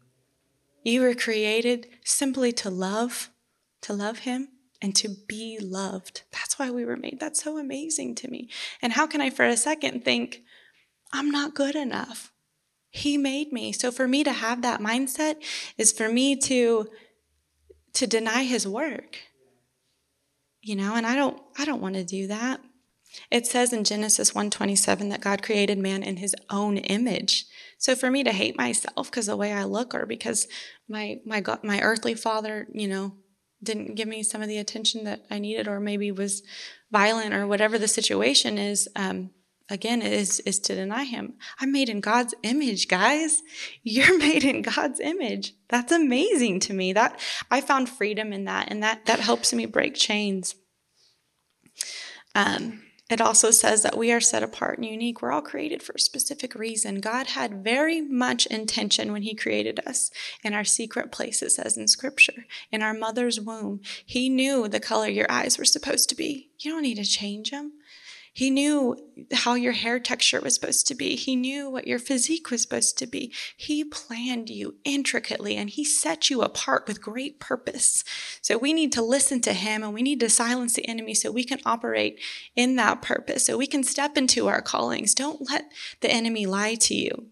You 0.86 1.02
were 1.02 1.16
created 1.16 1.88
simply 2.06 2.52
to 2.54 2.70
love, 2.70 3.32
to 3.82 3.92
love 3.92 4.20
Him, 4.20 4.50
and 4.82 4.96
to 4.98 5.10
be 5.28 5.58
loved. 5.60 6.22
That's 6.32 6.60
why 6.60 6.70
we 6.70 6.86
were 6.86 6.96
made. 6.96 7.20
That's 7.20 7.44
so 7.44 7.58
amazing 7.58 8.14
to 8.16 8.30
me. 8.30 8.50
And 8.84 8.94
how 8.94 9.08
can 9.08 9.20
I, 9.20 9.32
for 9.32 9.46
a 9.46 9.58
second, 9.58 10.06
think, 10.06 10.44
I'm 11.12 11.32
not 11.32 11.56
good 11.56 11.76
enough? 11.76 12.32
He 12.92 13.18
made 13.18 13.52
me. 13.52 13.72
So 13.72 13.92
for 13.92 14.08
me 14.08 14.24
to 14.26 14.32
have 14.32 14.62
that 14.62 14.80
mindset 14.80 15.38
is 15.76 15.92
for 15.92 16.08
me 16.08 16.36
to 16.38 16.88
to 17.94 18.06
deny 18.06 18.44
his 18.44 18.68
work. 18.68 19.18
You 20.62 20.76
know, 20.76 20.96
and 20.96 21.06
I 21.06 21.16
don't 21.16 21.42
I 21.58 21.66
don't 21.66 21.82
want 21.82 21.96
to 21.96 22.04
do 22.04 22.28
that. 22.28 22.62
It 23.32 23.46
says 23.48 23.74
in 23.74 23.84
Genesis 23.84 24.32
1:27 24.34 25.10
that 25.10 25.22
God 25.22 25.44
created 25.44 25.78
man 25.78 26.04
in 26.04 26.18
his 26.18 26.36
own 26.50 26.78
image. 26.78 27.46
So 27.78 27.96
for 27.96 28.10
me 28.10 28.24
to 28.24 28.32
hate 28.32 28.58
myself 28.58 29.10
because 29.10 29.28
the 29.28 29.38
way 29.38 29.54
I 29.54 29.64
look 29.64 29.94
or 29.94 30.06
because 30.06 30.48
my 30.88 31.20
my 31.26 31.42
God, 31.42 31.64
my 31.64 31.82
earthly 31.82 32.14
father, 32.14 32.68
you 32.74 32.88
know, 32.88 33.16
didn't 33.62 33.96
give 33.96 34.08
me 34.08 34.24
some 34.24 34.42
of 34.42 34.48
the 34.48 34.58
attention 34.58 35.04
that 35.06 35.26
I 35.30 35.40
needed 35.40 35.68
or 35.68 35.80
maybe 35.80 36.12
was 36.12 36.44
violent 36.92 37.34
or 37.34 37.48
whatever 37.48 37.78
the 37.78 37.88
situation 37.88 38.58
is, 38.58 38.88
um, 38.96 39.32
again 39.70 40.02
is 40.02 40.40
is 40.42 40.60
to 40.60 40.76
deny 40.76 41.04
him. 41.04 41.34
I'm 41.60 41.72
made 41.72 41.90
in 41.90 42.00
god's 42.00 42.34
image 42.44 42.88
guys. 42.88 43.42
You're 43.84 44.18
made 44.18 44.44
in 44.44 44.62
god's 44.62 45.00
image. 45.00 45.54
That's 45.70 45.92
amazing 45.92 46.60
to 46.62 46.74
me. 46.74 46.94
That 46.94 47.20
i 47.50 47.62
found 47.62 47.90
freedom 47.90 48.34
in 48.34 48.46
that 48.46 48.70
and 48.70 48.84
that 48.84 49.06
that 49.06 49.20
helps 49.20 49.54
me 49.54 49.66
break 49.66 49.96
chains. 49.96 50.56
Um 52.34 52.84
it 53.10 53.22
also 53.22 53.52
says 53.52 53.84
that 53.84 53.98
we 53.98 54.12
are 54.12 54.20
set 54.20 54.42
apart 54.42 54.80
and 54.80 54.88
unique. 54.88 55.22
We're 55.22 55.32
all 55.32 55.42
created 55.42 55.84
for 55.84 55.94
a 55.94 56.00
specific 56.00 56.56
reason. 56.56 57.02
God 57.02 57.28
had 57.28 57.64
very 57.64 58.02
much 58.02 58.48
intention 58.48 59.12
when 59.12 59.22
He 59.22 59.36
created 59.36 59.80
us 59.86 60.10
in 60.44 60.54
our 60.54 60.64
secret 60.64 61.12
places, 61.12 61.60
as 61.60 61.78
in 61.78 61.88
Scripture, 61.88 62.46
in 62.72 62.82
our 62.82 62.96
mother's 62.96 63.40
womb. 63.40 63.82
He 64.04 64.28
knew 64.28 64.68
the 64.68 64.80
color 64.80 65.08
your 65.08 65.30
eyes 65.30 65.60
were 65.60 65.66
supposed 65.66 66.10
to 66.10 66.16
be. 66.16 66.50
You 66.60 66.72
don't 66.72 66.82
need 66.82 66.96
to 66.98 67.06
change 67.06 67.52
them. 67.52 67.74
He 68.36 68.50
knew 68.50 68.98
how 69.32 69.54
your 69.54 69.72
hair 69.72 69.98
texture 69.98 70.42
was 70.42 70.56
supposed 70.56 70.88
to 70.88 70.96
be. 70.96 71.16
He 71.16 71.38
knew 71.38 71.70
what 71.70 71.88
your 71.88 72.00
physique 72.00 72.52
was 72.52 72.64
supposed 72.64 72.98
to 72.98 73.08
be. 73.08 73.34
He 73.56 73.86
planned 73.86 74.50
you 74.50 74.76
intricately 74.84 75.56
and 75.56 75.70
he 75.70 75.86
set 75.86 76.30
you 76.30 76.42
apart 76.42 76.86
with 76.86 77.02
great 77.02 77.40
purpose. 77.40 78.04
So 78.42 78.58
we 78.58 78.74
need 78.74 78.92
to 78.92 79.02
listen 79.02 79.40
to 79.44 79.54
him 79.54 79.84
and 79.84 79.94
we 79.94 80.02
need 80.02 80.20
to 80.20 80.30
silence 80.30 80.74
the 80.74 80.86
enemy 80.86 81.14
so 81.14 81.32
we 81.32 81.46
can 81.46 81.62
operate 81.66 82.20
in 82.58 82.76
that 82.76 83.02
purpose, 83.02 83.46
so 83.46 83.58
we 83.58 83.68
can 83.68 83.84
step 83.84 84.18
into 84.18 84.50
our 84.50 84.62
callings. 84.62 85.16
Don't 85.16 85.50
let 85.50 85.72
the 86.02 86.12
enemy 86.12 86.46
lie 86.46 86.76
to 86.76 86.94
you. 86.94 87.28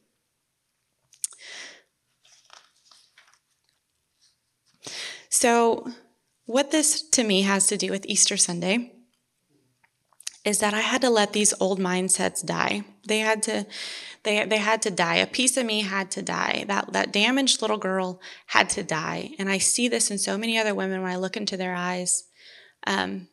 So, 5.27 5.91
what 6.45 6.71
this 6.71 7.01
to 7.09 7.25
me 7.25 7.41
has 7.41 7.67
to 7.67 7.75
do 7.75 7.91
with 7.91 8.05
Easter 8.05 8.37
Sunday 8.37 8.92
is 10.45 10.59
that 10.59 10.73
I 10.73 10.81
had 10.81 11.01
to 11.01 11.09
let 11.09 11.33
these 11.33 11.53
old 11.59 11.79
mindsets 11.79 12.45
die. 12.45 12.83
They 13.07 13.19
had 13.19 13.41
to 13.43 13.65
they 14.23 14.45
they 14.45 14.57
had 14.57 14.81
to 14.83 14.91
die. 14.91 15.15
A 15.15 15.27
piece 15.27 15.57
of 15.57 15.65
me 15.65 15.81
had 15.81 16.11
to 16.11 16.21
die. 16.21 16.65
That 16.67 16.93
that 16.93 17.13
damaged 17.13 17.61
little 17.61 17.77
girl 17.77 18.19
had 18.47 18.69
to 18.71 18.83
die. 18.83 19.31
And 19.39 19.49
I 19.49 19.57
see 19.57 19.87
this 19.87 20.11
in 20.11 20.17
so 20.17 20.37
many 20.37 20.57
other 20.57 20.75
women 20.75 21.01
when 21.01 21.11
I 21.11 21.17
look 21.17 21.37
into 21.37 21.57
their 21.57 21.75
eyes. 21.75 22.25
Um, 22.85 23.27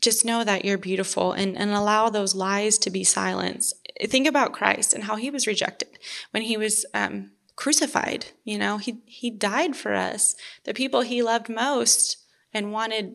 just 0.00 0.24
know 0.24 0.44
that 0.44 0.64
you're 0.64 0.78
beautiful 0.78 1.32
and, 1.32 1.56
and 1.56 1.70
allow 1.70 2.08
those 2.08 2.34
lies 2.34 2.78
to 2.78 2.90
be 2.90 3.02
silenced. 3.02 3.74
Think 4.04 4.26
about 4.26 4.52
Christ 4.52 4.92
and 4.92 5.04
how 5.04 5.16
he 5.16 5.30
was 5.30 5.46
rejected. 5.46 5.98
when 6.30 6.42
he 6.42 6.56
was 6.56 6.84
um, 6.94 7.32
crucified. 7.56 8.26
You 8.44 8.58
know, 8.58 8.78
he, 8.78 8.98
he 9.06 9.30
died 9.30 9.74
for 9.74 9.94
us. 9.94 10.36
The 10.64 10.74
people 10.74 11.00
he 11.00 11.22
loved 11.22 11.48
most 11.48 12.18
and 12.52 12.72
wanted 12.72 13.14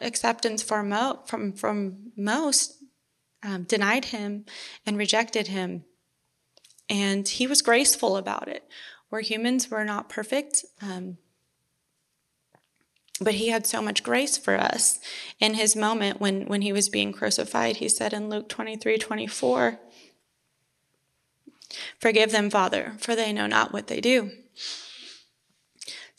acceptance 0.00 0.62
for 0.62 0.82
mo- 0.82 1.20
from, 1.26 1.52
from 1.52 2.12
most 2.16 2.82
um, 3.42 3.64
denied 3.64 4.06
him 4.06 4.44
and 4.86 4.96
rejected 4.96 5.48
him. 5.48 5.84
And 6.88 7.26
he 7.28 7.46
was 7.46 7.62
graceful 7.62 8.16
about 8.16 8.48
it. 8.48 8.64
We're 9.10 9.22
humans, 9.22 9.70
we're 9.70 9.84
not 9.84 10.08
perfect. 10.08 10.64
Um, 10.82 11.18
but 13.20 13.34
he 13.34 13.48
had 13.48 13.66
so 13.66 13.82
much 13.82 14.02
grace 14.02 14.38
for 14.38 14.56
us. 14.58 14.98
In 15.38 15.54
his 15.54 15.76
moment 15.76 16.20
when, 16.20 16.46
when 16.46 16.62
he 16.62 16.72
was 16.72 16.88
being 16.88 17.12
crucified, 17.12 17.76
he 17.76 17.88
said 17.88 18.12
in 18.12 18.30
Luke 18.30 18.48
23 18.48 18.98
24, 18.98 19.78
Forgive 22.00 22.32
them, 22.32 22.50
Father, 22.50 22.94
for 22.98 23.14
they 23.14 23.32
know 23.32 23.46
not 23.46 23.72
what 23.72 23.86
they 23.86 24.00
do. 24.00 24.32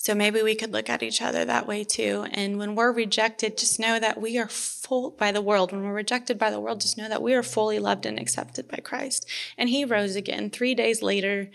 So 0.01 0.15
maybe 0.15 0.41
we 0.41 0.55
could 0.55 0.71
look 0.71 0.89
at 0.89 1.03
each 1.03 1.21
other 1.21 1.45
that 1.45 1.67
way 1.67 1.83
too. 1.83 2.25
And 2.31 2.57
when 2.57 2.73
we're 2.73 2.91
rejected, 2.91 3.55
just 3.55 3.79
know 3.79 3.99
that 3.99 4.19
we 4.19 4.39
are 4.39 4.47
full 4.47 5.11
by 5.11 5.31
the 5.31 5.43
world. 5.43 5.71
When 5.71 5.83
we're 5.83 5.93
rejected 5.93 6.39
by 6.39 6.49
the 6.49 6.59
world, 6.59 6.81
just 6.81 6.97
know 6.97 7.07
that 7.07 7.21
we 7.21 7.35
are 7.35 7.43
fully 7.43 7.77
loved 7.77 8.07
and 8.07 8.17
accepted 8.17 8.67
by 8.67 8.77
Christ. 8.77 9.29
And 9.59 9.69
he 9.69 9.85
rose 9.85 10.15
again 10.15 10.49
three 10.49 10.73
days 10.73 11.03
later 11.03 11.51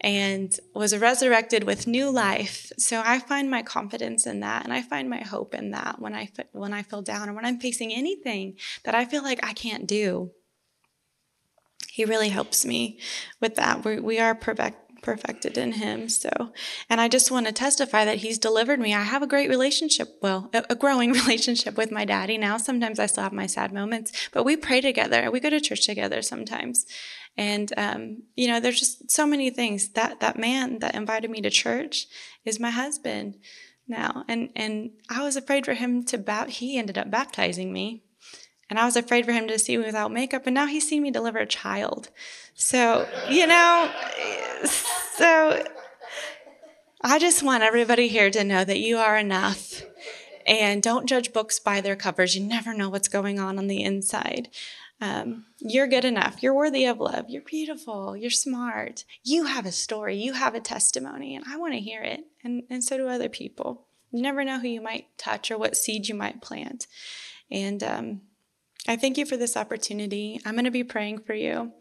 and 0.00 0.58
was 0.74 0.96
resurrected 0.96 1.64
with 1.64 1.86
new 1.86 2.08
life. 2.08 2.72
So 2.78 3.02
I 3.04 3.18
find 3.18 3.50
my 3.50 3.60
confidence 3.60 4.26
in 4.26 4.40
that 4.40 4.64
and 4.64 4.72
I 4.72 4.80
find 4.80 5.10
my 5.10 5.20
hope 5.20 5.54
in 5.54 5.72
that 5.72 6.00
when 6.00 6.14
I 6.14 6.30
when 6.52 6.72
I 6.72 6.82
feel 6.82 7.02
down 7.02 7.28
or 7.28 7.34
when 7.34 7.44
I'm 7.44 7.60
facing 7.60 7.92
anything 7.92 8.56
that 8.84 8.94
I 8.94 9.04
feel 9.04 9.22
like 9.22 9.44
I 9.44 9.52
can't 9.52 9.86
do. 9.86 10.30
He 11.90 12.06
really 12.06 12.30
helps 12.30 12.64
me 12.64 13.00
with 13.38 13.56
that. 13.56 13.84
we 13.84 14.00
we 14.00 14.18
are 14.18 14.34
perfect, 14.34 14.81
perfected 15.02 15.58
in 15.58 15.72
him. 15.72 16.08
So, 16.08 16.30
and 16.88 17.00
I 17.00 17.08
just 17.08 17.30
want 17.30 17.46
to 17.46 17.52
testify 17.52 18.04
that 18.04 18.18
he's 18.18 18.38
delivered 18.38 18.80
me. 18.80 18.94
I 18.94 19.02
have 19.02 19.22
a 19.22 19.26
great 19.26 19.50
relationship, 19.50 20.16
well, 20.22 20.50
a, 20.54 20.74
growing 20.74 21.12
relationship 21.12 21.76
with 21.76 21.90
my 21.90 22.04
daddy 22.04 22.38
now. 22.38 22.56
Sometimes 22.56 22.98
I 22.98 23.06
still 23.06 23.24
have 23.24 23.32
my 23.32 23.46
sad 23.46 23.72
moments, 23.72 24.12
but 24.32 24.44
we 24.44 24.56
pray 24.56 24.80
together. 24.80 25.30
We 25.30 25.40
go 25.40 25.50
to 25.50 25.60
church 25.60 25.84
together 25.84 26.22
sometimes. 26.22 26.86
And, 27.36 27.72
um, 27.76 28.22
you 28.36 28.48
know, 28.48 28.60
there's 28.60 28.78
just 28.78 29.10
so 29.10 29.26
many 29.26 29.50
things 29.50 29.90
that, 29.90 30.20
that 30.20 30.38
man 30.38 30.78
that 30.78 30.94
invited 30.94 31.30
me 31.30 31.40
to 31.42 31.50
church 31.50 32.06
is 32.44 32.60
my 32.60 32.70
husband 32.70 33.36
now. 33.88 34.24
And, 34.28 34.50
and 34.54 34.90
I 35.10 35.22
was 35.22 35.36
afraid 35.36 35.64
for 35.64 35.74
him 35.74 36.04
to, 36.06 36.18
ba- 36.18 36.48
he 36.48 36.78
ended 36.78 36.98
up 36.98 37.10
baptizing 37.10 37.72
me. 37.72 38.04
And 38.70 38.78
I 38.78 38.84
was 38.84 38.96
afraid 38.96 39.26
for 39.26 39.32
him 39.32 39.48
to 39.48 39.58
see 39.58 39.76
me 39.76 39.84
without 39.84 40.12
makeup, 40.12 40.46
and 40.46 40.54
now 40.54 40.66
he's 40.66 40.88
seen 40.88 41.02
me 41.02 41.10
deliver 41.10 41.38
a 41.38 41.46
child. 41.46 42.08
So, 42.54 43.06
you 43.28 43.46
know, 43.46 43.90
so 45.16 45.64
I 47.02 47.18
just 47.18 47.42
want 47.42 47.62
everybody 47.62 48.08
here 48.08 48.30
to 48.30 48.44
know 48.44 48.64
that 48.64 48.78
you 48.78 48.98
are 48.98 49.18
enough. 49.18 49.82
And 50.46 50.82
don't 50.82 51.06
judge 51.06 51.32
books 51.32 51.58
by 51.58 51.80
their 51.80 51.96
covers. 51.96 52.34
You 52.34 52.44
never 52.44 52.74
know 52.74 52.88
what's 52.88 53.08
going 53.08 53.38
on 53.38 53.58
on 53.58 53.68
the 53.68 53.82
inside. 53.82 54.48
Um, 55.00 55.46
you're 55.58 55.88
good 55.88 56.04
enough. 56.04 56.42
You're 56.42 56.54
worthy 56.54 56.86
of 56.86 57.00
love. 57.00 57.26
You're 57.28 57.42
beautiful. 57.42 58.16
You're 58.16 58.30
smart. 58.30 59.04
You 59.24 59.44
have 59.44 59.66
a 59.66 59.72
story. 59.72 60.16
You 60.16 60.32
have 60.34 60.54
a 60.54 60.60
testimony, 60.60 61.34
and 61.34 61.44
I 61.48 61.56
want 61.56 61.74
to 61.74 61.80
hear 61.80 62.02
it. 62.02 62.20
And, 62.44 62.62
and 62.70 62.84
so 62.84 62.96
do 62.96 63.08
other 63.08 63.28
people. 63.28 63.86
You 64.12 64.22
never 64.22 64.44
know 64.44 64.60
who 64.60 64.68
you 64.68 64.80
might 64.80 65.06
touch 65.18 65.50
or 65.50 65.58
what 65.58 65.76
seed 65.76 66.08
you 66.08 66.14
might 66.14 66.40
plant. 66.40 66.86
And 67.50 67.82
um, 67.82 68.20
I 68.88 68.96
thank 68.96 69.16
you 69.16 69.26
for 69.26 69.36
this 69.36 69.56
opportunity. 69.56 70.40
I'm 70.44 70.54
going 70.54 70.64
to 70.64 70.70
be 70.70 70.84
praying 70.84 71.20
for 71.20 71.34
you. 71.34 71.72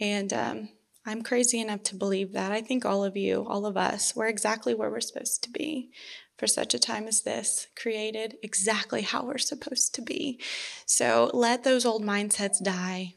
And 0.00 0.32
um, 0.32 0.68
I'm 1.06 1.22
crazy 1.22 1.60
enough 1.60 1.82
to 1.84 1.96
believe 1.96 2.32
that. 2.32 2.52
I 2.52 2.60
think 2.60 2.84
all 2.84 3.04
of 3.04 3.16
you, 3.16 3.46
all 3.48 3.66
of 3.66 3.76
us, 3.76 4.14
we're 4.16 4.26
exactly 4.26 4.74
where 4.74 4.90
we're 4.90 5.00
supposed 5.00 5.42
to 5.44 5.50
be 5.50 5.90
for 6.38 6.46
such 6.46 6.74
a 6.74 6.78
time 6.78 7.06
as 7.06 7.22
this, 7.22 7.68
created 7.76 8.36
exactly 8.42 9.02
how 9.02 9.24
we're 9.24 9.38
supposed 9.38 9.94
to 9.94 10.02
be. 10.02 10.40
So 10.86 11.30
let 11.32 11.62
those 11.62 11.86
old 11.86 12.02
mindsets 12.02 12.62
die. 12.62 13.14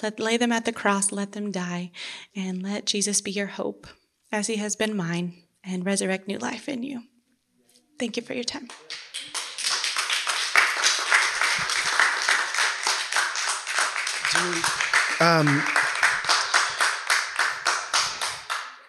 Let 0.00 0.20
lay 0.20 0.36
them 0.36 0.52
at 0.52 0.64
the 0.64 0.72
cross, 0.72 1.12
let 1.12 1.32
them 1.32 1.50
die, 1.50 1.90
and 2.34 2.62
let 2.62 2.86
Jesus 2.86 3.20
be 3.20 3.30
your 3.30 3.46
hope, 3.46 3.86
as 4.30 4.46
he 4.46 4.56
has 4.56 4.74
been 4.74 4.96
mine, 4.96 5.42
and 5.64 5.86
resurrect 5.86 6.28
new 6.28 6.38
life 6.38 6.68
in 6.68 6.82
you. 6.82 7.02
Thank 7.98 8.16
you 8.16 8.22
for 8.22 8.34
your 8.34 8.44
time. 8.44 8.68
Um, 15.20 15.62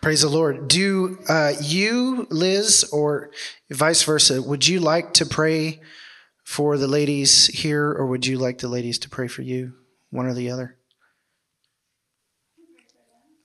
praise 0.01 0.21
the 0.21 0.29
Lord. 0.29 0.67
Do 0.67 1.19
uh, 1.29 1.53
you, 1.61 2.27
Liz, 2.29 2.83
or 2.91 3.29
vice 3.69 4.03
versa, 4.03 4.41
would 4.41 4.67
you 4.67 4.79
like 4.79 5.13
to 5.13 5.25
pray 5.25 5.79
for 6.43 6.77
the 6.77 6.87
ladies 6.87 7.47
here, 7.47 7.89
or 7.89 8.07
would 8.07 8.25
you 8.25 8.37
like 8.37 8.59
the 8.59 8.67
ladies 8.67 8.99
to 8.99 9.09
pray 9.09 9.27
for 9.27 9.41
you? 9.41 9.73
One 10.09 10.25
or 10.25 10.33
the 10.33 10.49
other? 10.49 10.77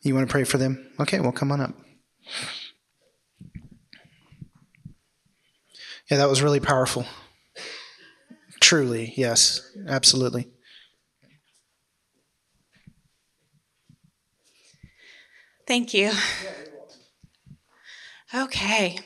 You 0.03 0.15
want 0.15 0.29
to 0.29 0.33
pray 0.33 0.45
for 0.45 0.59
them? 0.59 0.91
Okay, 0.99 1.21
well, 1.21 1.33
come 1.33 1.53
on 1.53 1.61
up. 1.61 1.75
Yeah, 6.11 6.17
that 6.17 6.29
was 6.29 6.43
really 6.43 6.61
powerful. 6.61 7.05
Truly, 8.61 9.13
yes, 9.17 9.77
absolutely. 9.87 10.49
Thank 15.69 15.93
you. 15.93 16.13
Okay. 18.35 18.99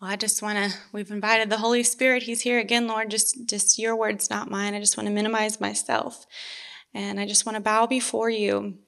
Well, 0.00 0.10
I 0.10 0.16
just 0.16 0.42
want 0.42 0.58
to, 0.58 0.76
we've 0.92 1.12
invited 1.12 1.50
the 1.50 1.58
Holy 1.58 1.84
Spirit. 1.84 2.24
He's 2.24 2.40
here 2.40 2.58
again, 2.58 2.88
Lord. 2.88 3.12
Just, 3.12 3.48
just 3.48 3.78
your 3.78 3.94
words, 3.94 4.28
not 4.28 4.50
mine. 4.50 4.74
I 4.74 4.80
just 4.80 4.96
want 4.96 5.06
to 5.06 5.14
minimize 5.14 5.60
myself. 5.60 6.26
And 6.92 7.20
I 7.20 7.26
just 7.26 7.46
want 7.46 7.54
to 7.54 7.62
bow 7.62 7.86
before 7.86 8.28
you. 8.28 8.78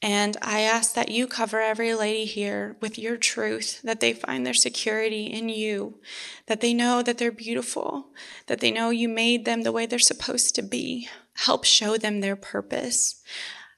And 0.00 0.38
I 0.40 0.60
ask 0.60 0.94
that 0.94 1.10
you 1.10 1.26
cover 1.26 1.60
every 1.60 1.94
lady 1.94 2.24
here 2.24 2.78
with 2.80 2.98
your 2.98 3.18
truth, 3.18 3.82
that 3.82 4.00
they 4.00 4.14
find 4.14 4.46
their 4.46 4.54
security 4.54 5.26
in 5.26 5.50
you, 5.50 6.00
that 6.46 6.62
they 6.62 6.72
know 6.72 7.02
that 7.02 7.18
they're 7.18 7.30
beautiful, 7.30 8.06
that 8.46 8.60
they 8.60 8.70
know 8.70 8.88
you 8.88 9.06
made 9.06 9.44
them 9.44 9.64
the 9.64 9.72
way 9.72 9.84
they're 9.84 9.98
supposed 9.98 10.54
to 10.54 10.62
be. 10.62 11.08
Help 11.34 11.64
show 11.64 11.98
them 11.98 12.20
their 12.20 12.36
purpose. 12.36 13.22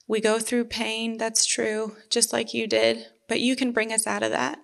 We 0.09 0.21
go 0.21 0.39
through 0.39 0.67
pain, 0.67 1.19
that's 1.19 1.45
true, 1.45 1.97
just 2.11 2.33
like 2.33 2.55
you 2.55 2.67
did, 2.67 3.07
but 3.29 3.41
you 3.41 3.57
can 3.57 3.73
bring 3.73 3.93
us 3.93 4.07
out 4.07 4.23
of 4.23 4.31
that. 4.31 4.61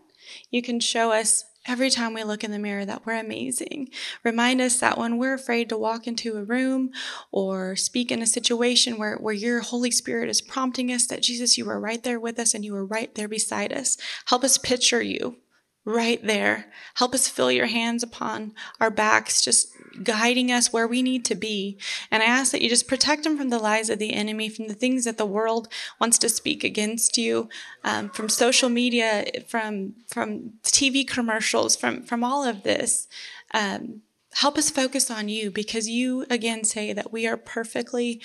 You 0.50 0.62
can 0.62 0.78
show 0.80 1.10
us 1.10 1.44
every 1.66 1.90
time 1.90 2.14
we 2.14 2.24
look 2.24 2.42
in 2.42 2.50
the 2.50 2.58
mirror 2.58 2.84
that 2.84 3.06
we're 3.06 3.18
amazing. 3.18 3.88
Remind 4.24 4.60
us 4.60 4.80
that 4.80 4.98
when 4.98 5.18
we're 5.18 5.34
afraid 5.34 5.68
to 5.68 5.78
walk 5.78 6.06
into 6.06 6.36
a 6.36 6.44
room 6.44 6.90
or 7.30 7.76
speak 7.76 8.10
in 8.10 8.22
a 8.22 8.26
situation 8.26 8.98
where, 8.98 9.16
where 9.16 9.34
your 9.34 9.60
Holy 9.60 9.90
Spirit 9.90 10.28
is 10.28 10.40
prompting 10.40 10.90
us, 10.92 11.06
that 11.06 11.22
Jesus, 11.22 11.56
you 11.58 11.68
are 11.68 11.80
right 11.80 12.02
there 12.02 12.20
with 12.20 12.38
us 12.38 12.54
and 12.54 12.64
you 12.64 12.74
are 12.74 12.84
right 12.84 13.14
there 13.14 13.28
beside 13.28 13.72
us. 13.72 13.96
Help 14.26 14.44
us 14.44 14.58
picture 14.58 15.02
you 15.02 15.36
right 15.84 16.24
there. 16.24 16.66
Help 16.94 17.14
us 17.14 17.28
feel 17.28 17.50
your 17.50 17.66
hands 17.66 18.02
upon 18.02 18.54
our 18.80 18.90
backs, 18.90 19.42
just 19.42 19.68
guiding 20.02 20.50
us 20.50 20.72
where 20.72 20.86
we 20.86 21.02
need 21.02 21.24
to 21.26 21.34
be. 21.34 21.78
And 22.10 22.22
I 22.22 22.26
ask 22.26 22.52
that 22.52 22.62
you 22.62 22.68
just 22.68 22.88
protect 22.88 23.24
them 23.24 23.36
from 23.36 23.50
the 23.50 23.58
lies 23.58 23.90
of 23.90 23.98
the 23.98 24.12
enemy, 24.12 24.48
from 24.48 24.68
the 24.68 24.74
things 24.74 25.04
that 25.04 25.18
the 25.18 25.26
world 25.26 25.68
wants 26.00 26.18
to 26.18 26.28
speak 26.28 26.64
against 26.64 27.18
you, 27.18 27.48
um, 27.84 28.10
from 28.10 28.28
social 28.28 28.68
media, 28.68 29.24
from 29.46 29.94
from 30.06 30.54
TV 30.62 31.06
commercials, 31.06 31.76
from 31.76 32.02
from 32.02 32.24
all 32.24 32.44
of 32.44 32.62
this. 32.62 33.08
Um, 33.54 34.02
help 34.34 34.56
us 34.56 34.70
focus 34.70 35.10
on 35.10 35.28
you 35.28 35.50
because 35.50 35.88
you 35.88 36.24
again 36.30 36.64
say 36.64 36.92
that 36.92 37.12
we 37.12 37.26
are 37.26 37.36
perfectly 37.36 38.22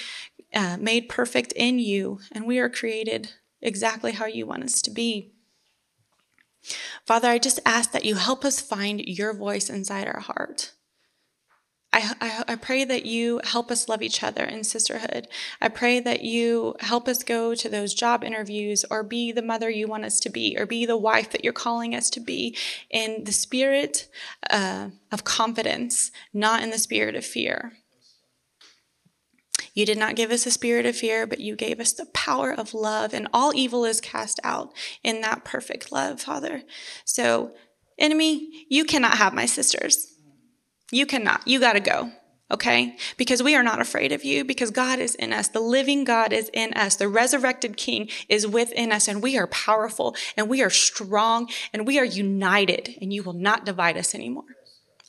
uh, 0.53 0.77
made 0.79 1.09
perfect 1.09 1.51
in 1.53 1.79
you, 1.79 2.19
and 2.31 2.45
we 2.45 2.59
are 2.59 2.69
created 2.69 3.33
exactly 3.61 4.13
how 4.13 4.25
you 4.25 4.45
want 4.45 4.63
us 4.63 4.81
to 4.81 4.91
be. 4.91 5.31
Father, 7.05 7.29
I 7.29 7.37
just 7.37 7.59
ask 7.65 7.91
that 7.91 8.05
you 8.05 8.15
help 8.15 8.43
us 8.43 8.59
find 8.59 9.01
your 9.01 9.33
voice 9.33 9.69
inside 9.69 10.07
our 10.07 10.19
heart. 10.19 10.73
I, 11.93 12.13
I, 12.19 12.43
I, 12.49 12.55
pray 12.55 12.83
that 12.83 13.05
you 13.05 13.39
help 13.43 13.71
us 13.71 13.87
love 13.87 14.01
each 14.01 14.21
other 14.21 14.43
in 14.43 14.65
sisterhood. 14.65 15.27
I 15.61 15.69
pray 15.69 15.99
that 16.01 16.21
you 16.21 16.75
help 16.81 17.07
us 17.07 17.23
go 17.23 17.55
to 17.55 17.69
those 17.69 17.93
job 17.93 18.23
interviews 18.23 18.83
or 18.91 19.03
be 19.03 19.31
the 19.31 19.41
mother 19.41 19.69
you 19.69 19.87
want 19.87 20.03
us 20.03 20.19
to 20.21 20.29
be 20.29 20.57
or 20.59 20.65
be 20.65 20.85
the 20.85 20.97
wife 20.97 21.31
that 21.31 21.43
you're 21.43 21.53
calling 21.53 21.95
us 21.95 22.09
to 22.11 22.19
be 22.19 22.55
in 22.89 23.23
the 23.23 23.31
spirit 23.31 24.09
uh, 24.49 24.89
of 25.11 25.23
confidence, 25.23 26.11
not 26.33 26.61
in 26.61 26.71
the 26.71 26.77
spirit 26.77 27.15
of 27.15 27.25
fear. 27.25 27.73
You 29.73 29.85
did 29.85 29.97
not 29.97 30.15
give 30.15 30.31
us 30.31 30.45
a 30.45 30.51
spirit 30.51 30.85
of 30.85 30.95
fear, 30.95 31.25
but 31.25 31.39
you 31.39 31.55
gave 31.55 31.79
us 31.79 31.93
the 31.93 32.07
power 32.07 32.51
of 32.51 32.73
love, 32.73 33.13
and 33.13 33.27
all 33.31 33.53
evil 33.55 33.85
is 33.85 34.01
cast 34.01 34.39
out 34.43 34.73
in 35.03 35.21
that 35.21 35.45
perfect 35.45 35.91
love, 35.91 36.19
Father. 36.19 36.63
So, 37.05 37.51
enemy, 37.97 38.65
you 38.69 38.85
cannot 38.85 39.19
have 39.19 39.33
my 39.33 39.45
sisters. 39.45 40.16
You 40.91 41.05
cannot. 41.05 41.47
You 41.47 41.59
got 41.59 41.73
to 41.73 41.79
go. 41.79 42.11
okay? 42.49 42.95
Because 43.17 43.43
we 43.43 43.55
are 43.55 43.63
not 43.63 43.81
afraid 43.81 44.11
of 44.11 44.23
you, 44.23 44.43
because 44.43 44.71
God 44.71 44.99
is 44.99 45.15
in 45.15 45.33
us. 45.33 45.47
The 45.49 45.59
living 45.59 46.03
God 46.03 46.31
is 46.31 46.49
in 46.53 46.73
us. 46.73 46.95
The 46.95 47.09
resurrected 47.09 47.77
King 47.77 48.09
is 48.29 48.47
within 48.47 48.91
us, 48.91 49.07
and 49.07 49.21
we 49.21 49.37
are 49.37 49.47
powerful, 49.47 50.15
and 50.35 50.49
we 50.49 50.61
are 50.61 50.69
strong, 50.69 51.49
and 51.73 51.85
we 51.85 51.99
are 51.99 52.05
united, 52.05 52.95
and 53.01 53.11
you 53.13 53.23
will 53.23 53.33
not 53.33 53.65
divide 53.65 53.97
us 53.97 54.15
anymore. 54.15 54.55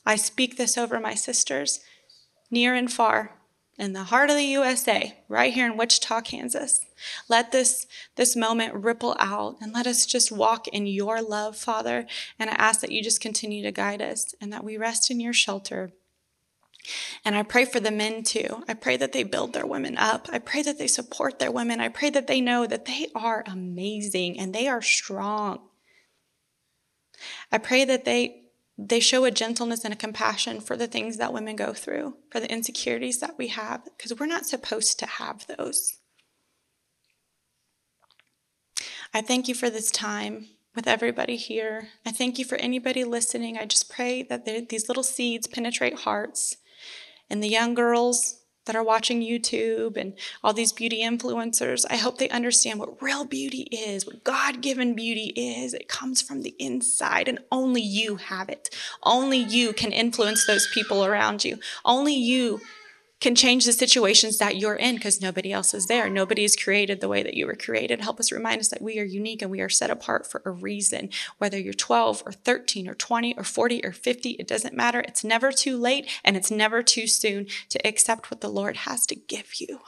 I 0.05 0.15
speak 0.15 0.57
this 0.57 0.77
over 0.77 0.99
my 0.99 1.13
sisters, 1.13 1.79
near 2.51 2.75
and 2.75 2.91
far, 2.91 3.38
in 3.79 3.93
the 3.93 4.03
heart 4.03 4.29
of 4.29 4.35
the 4.35 4.43
USA, 4.43 5.17
right 5.29 5.53
here 5.53 5.65
in 5.65 5.77
Wichita, 5.77 6.21
Kansas. 6.21 6.85
Let 7.29 7.51
this, 7.51 7.87
this 8.15 8.35
moment 8.35 8.73
ripple 8.73 9.15
out 9.19 9.55
and 9.61 9.73
let 9.73 9.87
us 9.87 10.05
just 10.05 10.31
walk 10.31 10.67
in 10.67 10.85
your 10.85 11.21
love, 11.21 11.55
Father. 11.55 12.05
And 12.37 12.49
I 12.49 12.53
ask 12.53 12.81
that 12.81 12.91
you 12.91 13.01
just 13.01 13.21
continue 13.21 13.63
to 13.63 13.71
guide 13.71 14.01
us 14.01 14.35
and 14.41 14.51
that 14.51 14.65
we 14.65 14.77
rest 14.77 15.09
in 15.09 15.21
your 15.21 15.33
shelter. 15.33 15.93
And 17.23 17.35
I 17.35 17.43
pray 17.43 17.65
for 17.65 17.79
the 17.79 17.91
men 17.91 18.23
too. 18.23 18.63
I 18.67 18.73
pray 18.73 18.97
that 18.97 19.13
they 19.13 19.23
build 19.23 19.53
their 19.53 19.65
women 19.65 19.97
up. 19.97 20.27
I 20.31 20.39
pray 20.39 20.61
that 20.63 20.77
they 20.77 20.87
support 20.87 21.39
their 21.39 21.51
women. 21.51 21.79
I 21.79 21.87
pray 21.87 22.09
that 22.09 22.27
they 22.27 22.41
know 22.41 22.67
that 22.67 22.85
they 22.85 23.07
are 23.15 23.43
amazing 23.47 24.39
and 24.39 24.53
they 24.53 24.67
are 24.67 24.81
strong. 24.81 25.59
I 27.51 27.57
pray 27.57 27.85
that 27.85 28.05
they 28.05 28.43
they 28.81 29.01
show 29.01 29.25
a 29.25 29.31
gentleness 29.31 29.83
and 29.83 29.93
a 29.93 29.97
compassion 29.97 30.61
for 30.61 30.77
the 30.77 30.87
things 30.87 31.17
that 31.17 31.33
women 31.33 31.57
go 31.57 31.73
through, 31.73 32.15
for 32.31 32.39
the 32.39 32.49
insecurities 32.49 33.19
that 33.19 33.37
we 33.37 33.47
have, 33.47 33.83
because 33.97 34.17
we're 34.17 34.25
not 34.25 34.45
supposed 34.45 34.97
to 34.99 35.05
have 35.05 35.45
those. 35.47 35.97
I 39.13 39.21
thank 39.21 39.49
you 39.49 39.53
for 39.53 39.69
this 39.69 39.91
time 39.91 40.47
with 40.75 40.87
everybody 40.87 41.35
here. 41.35 41.89
I 42.05 42.11
thank 42.11 42.39
you 42.39 42.45
for 42.45 42.55
anybody 42.55 43.03
listening. 43.03 43.57
I 43.57 43.65
just 43.65 43.91
pray 43.91 44.23
that 44.23 44.45
these 44.69 44.87
little 44.87 45.03
seeds 45.03 45.45
penetrate 45.45 45.99
hearts. 45.99 46.55
And 47.29 47.43
the 47.43 47.49
young 47.49 47.73
girls 47.73 48.38
that 48.69 48.75
are 48.75 48.83
watching 48.83 49.19
YouTube 49.23 49.97
and 49.97 50.13
all 50.43 50.53
these 50.53 50.71
beauty 50.71 51.01
influencers, 51.01 51.87
I 51.89 51.95
hope 51.95 52.19
they 52.19 52.29
understand 52.29 52.79
what 52.79 53.01
real 53.01 53.25
beauty 53.25 53.63
is, 53.71 54.05
what 54.05 54.23
God 54.23 54.61
given 54.61 54.93
beauty 54.93 55.33
is. 55.35 55.73
It 55.73 55.87
comes 55.87 56.21
from 56.21 56.43
the 56.43 56.53
inside, 56.59 57.27
and 57.27 57.39
only 57.51 57.81
you 57.81 58.17
have 58.17 58.47
it. 58.47 58.69
Only 59.01 59.39
you 59.39 59.73
can 59.73 59.91
influence 59.91 60.45
those 60.45 60.69
people 60.71 61.03
around 61.03 61.43
you. 61.43 61.57
Only 61.83 62.13
you 62.13 62.61
can 63.19 63.35
change 63.35 63.65
the 63.65 63.73
situations 63.73 64.37
that 64.37 64.55
you're 64.55 64.75
in 64.75 64.95
because 64.95 65.21
nobody 65.21 65.51
else 65.51 65.73
is 65.73 65.87
there. 65.87 66.09
Nobody 66.09 66.43
is 66.43 66.55
created 66.55 67.01
the 67.01 67.07
way 67.07 67.21
that 67.21 67.33
you 67.33 67.45
were 67.45 67.55
created. 67.55 68.01
Help 68.01 68.19
us 68.19 68.31
remind 68.31 68.61
us 68.61 68.69
that 68.69 68.81
we 68.81 68.99
are 68.99 69.03
unique 69.03 69.41
and 69.41 69.51
we 69.51 69.61
are 69.61 69.69
set 69.69 69.89
apart 69.89 70.25
for 70.25 70.41
a 70.45 70.51
reason. 70.51 71.09
Whether 71.37 71.59
you're 71.59 71.73
12 71.73 72.23
or 72.25 72.31
13 72.31 72.87
or 72.87 72.95
20 72.95 73.37
or 73.37 73.43
40 73.43 73.83
or 73.83 73.91
50, 73.91 74.29
it 74.31 74.47
doesn't 74.47 74.75
matter. 74.75 75.01
It's 75.01 75.23
never 75.23 75.51
too 75.51 75.77
late 75.77 76.09
and 76.23 76.37
it's 76.37 76.51
never 76.51 76.81
too 76.81 77.07
soon 77.07 77.47
to 77.69 77.85
accept 77.85 78.31
what 78.31 78.41
the 78.41 78.49
Lord 78.49 78.77
has 78.77 79.05
to 79.07 79.15
give 79.15 79.59
you. 79.59 79.79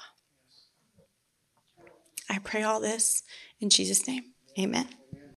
I 2.30 2.40
pray 2.40 2.64
all 2.64 2.80
this 2.80 3.24
in 3.60 3.70
Jesus' 3.70 4.08
name. 4.08 4.24
Amen. 4.60 4.88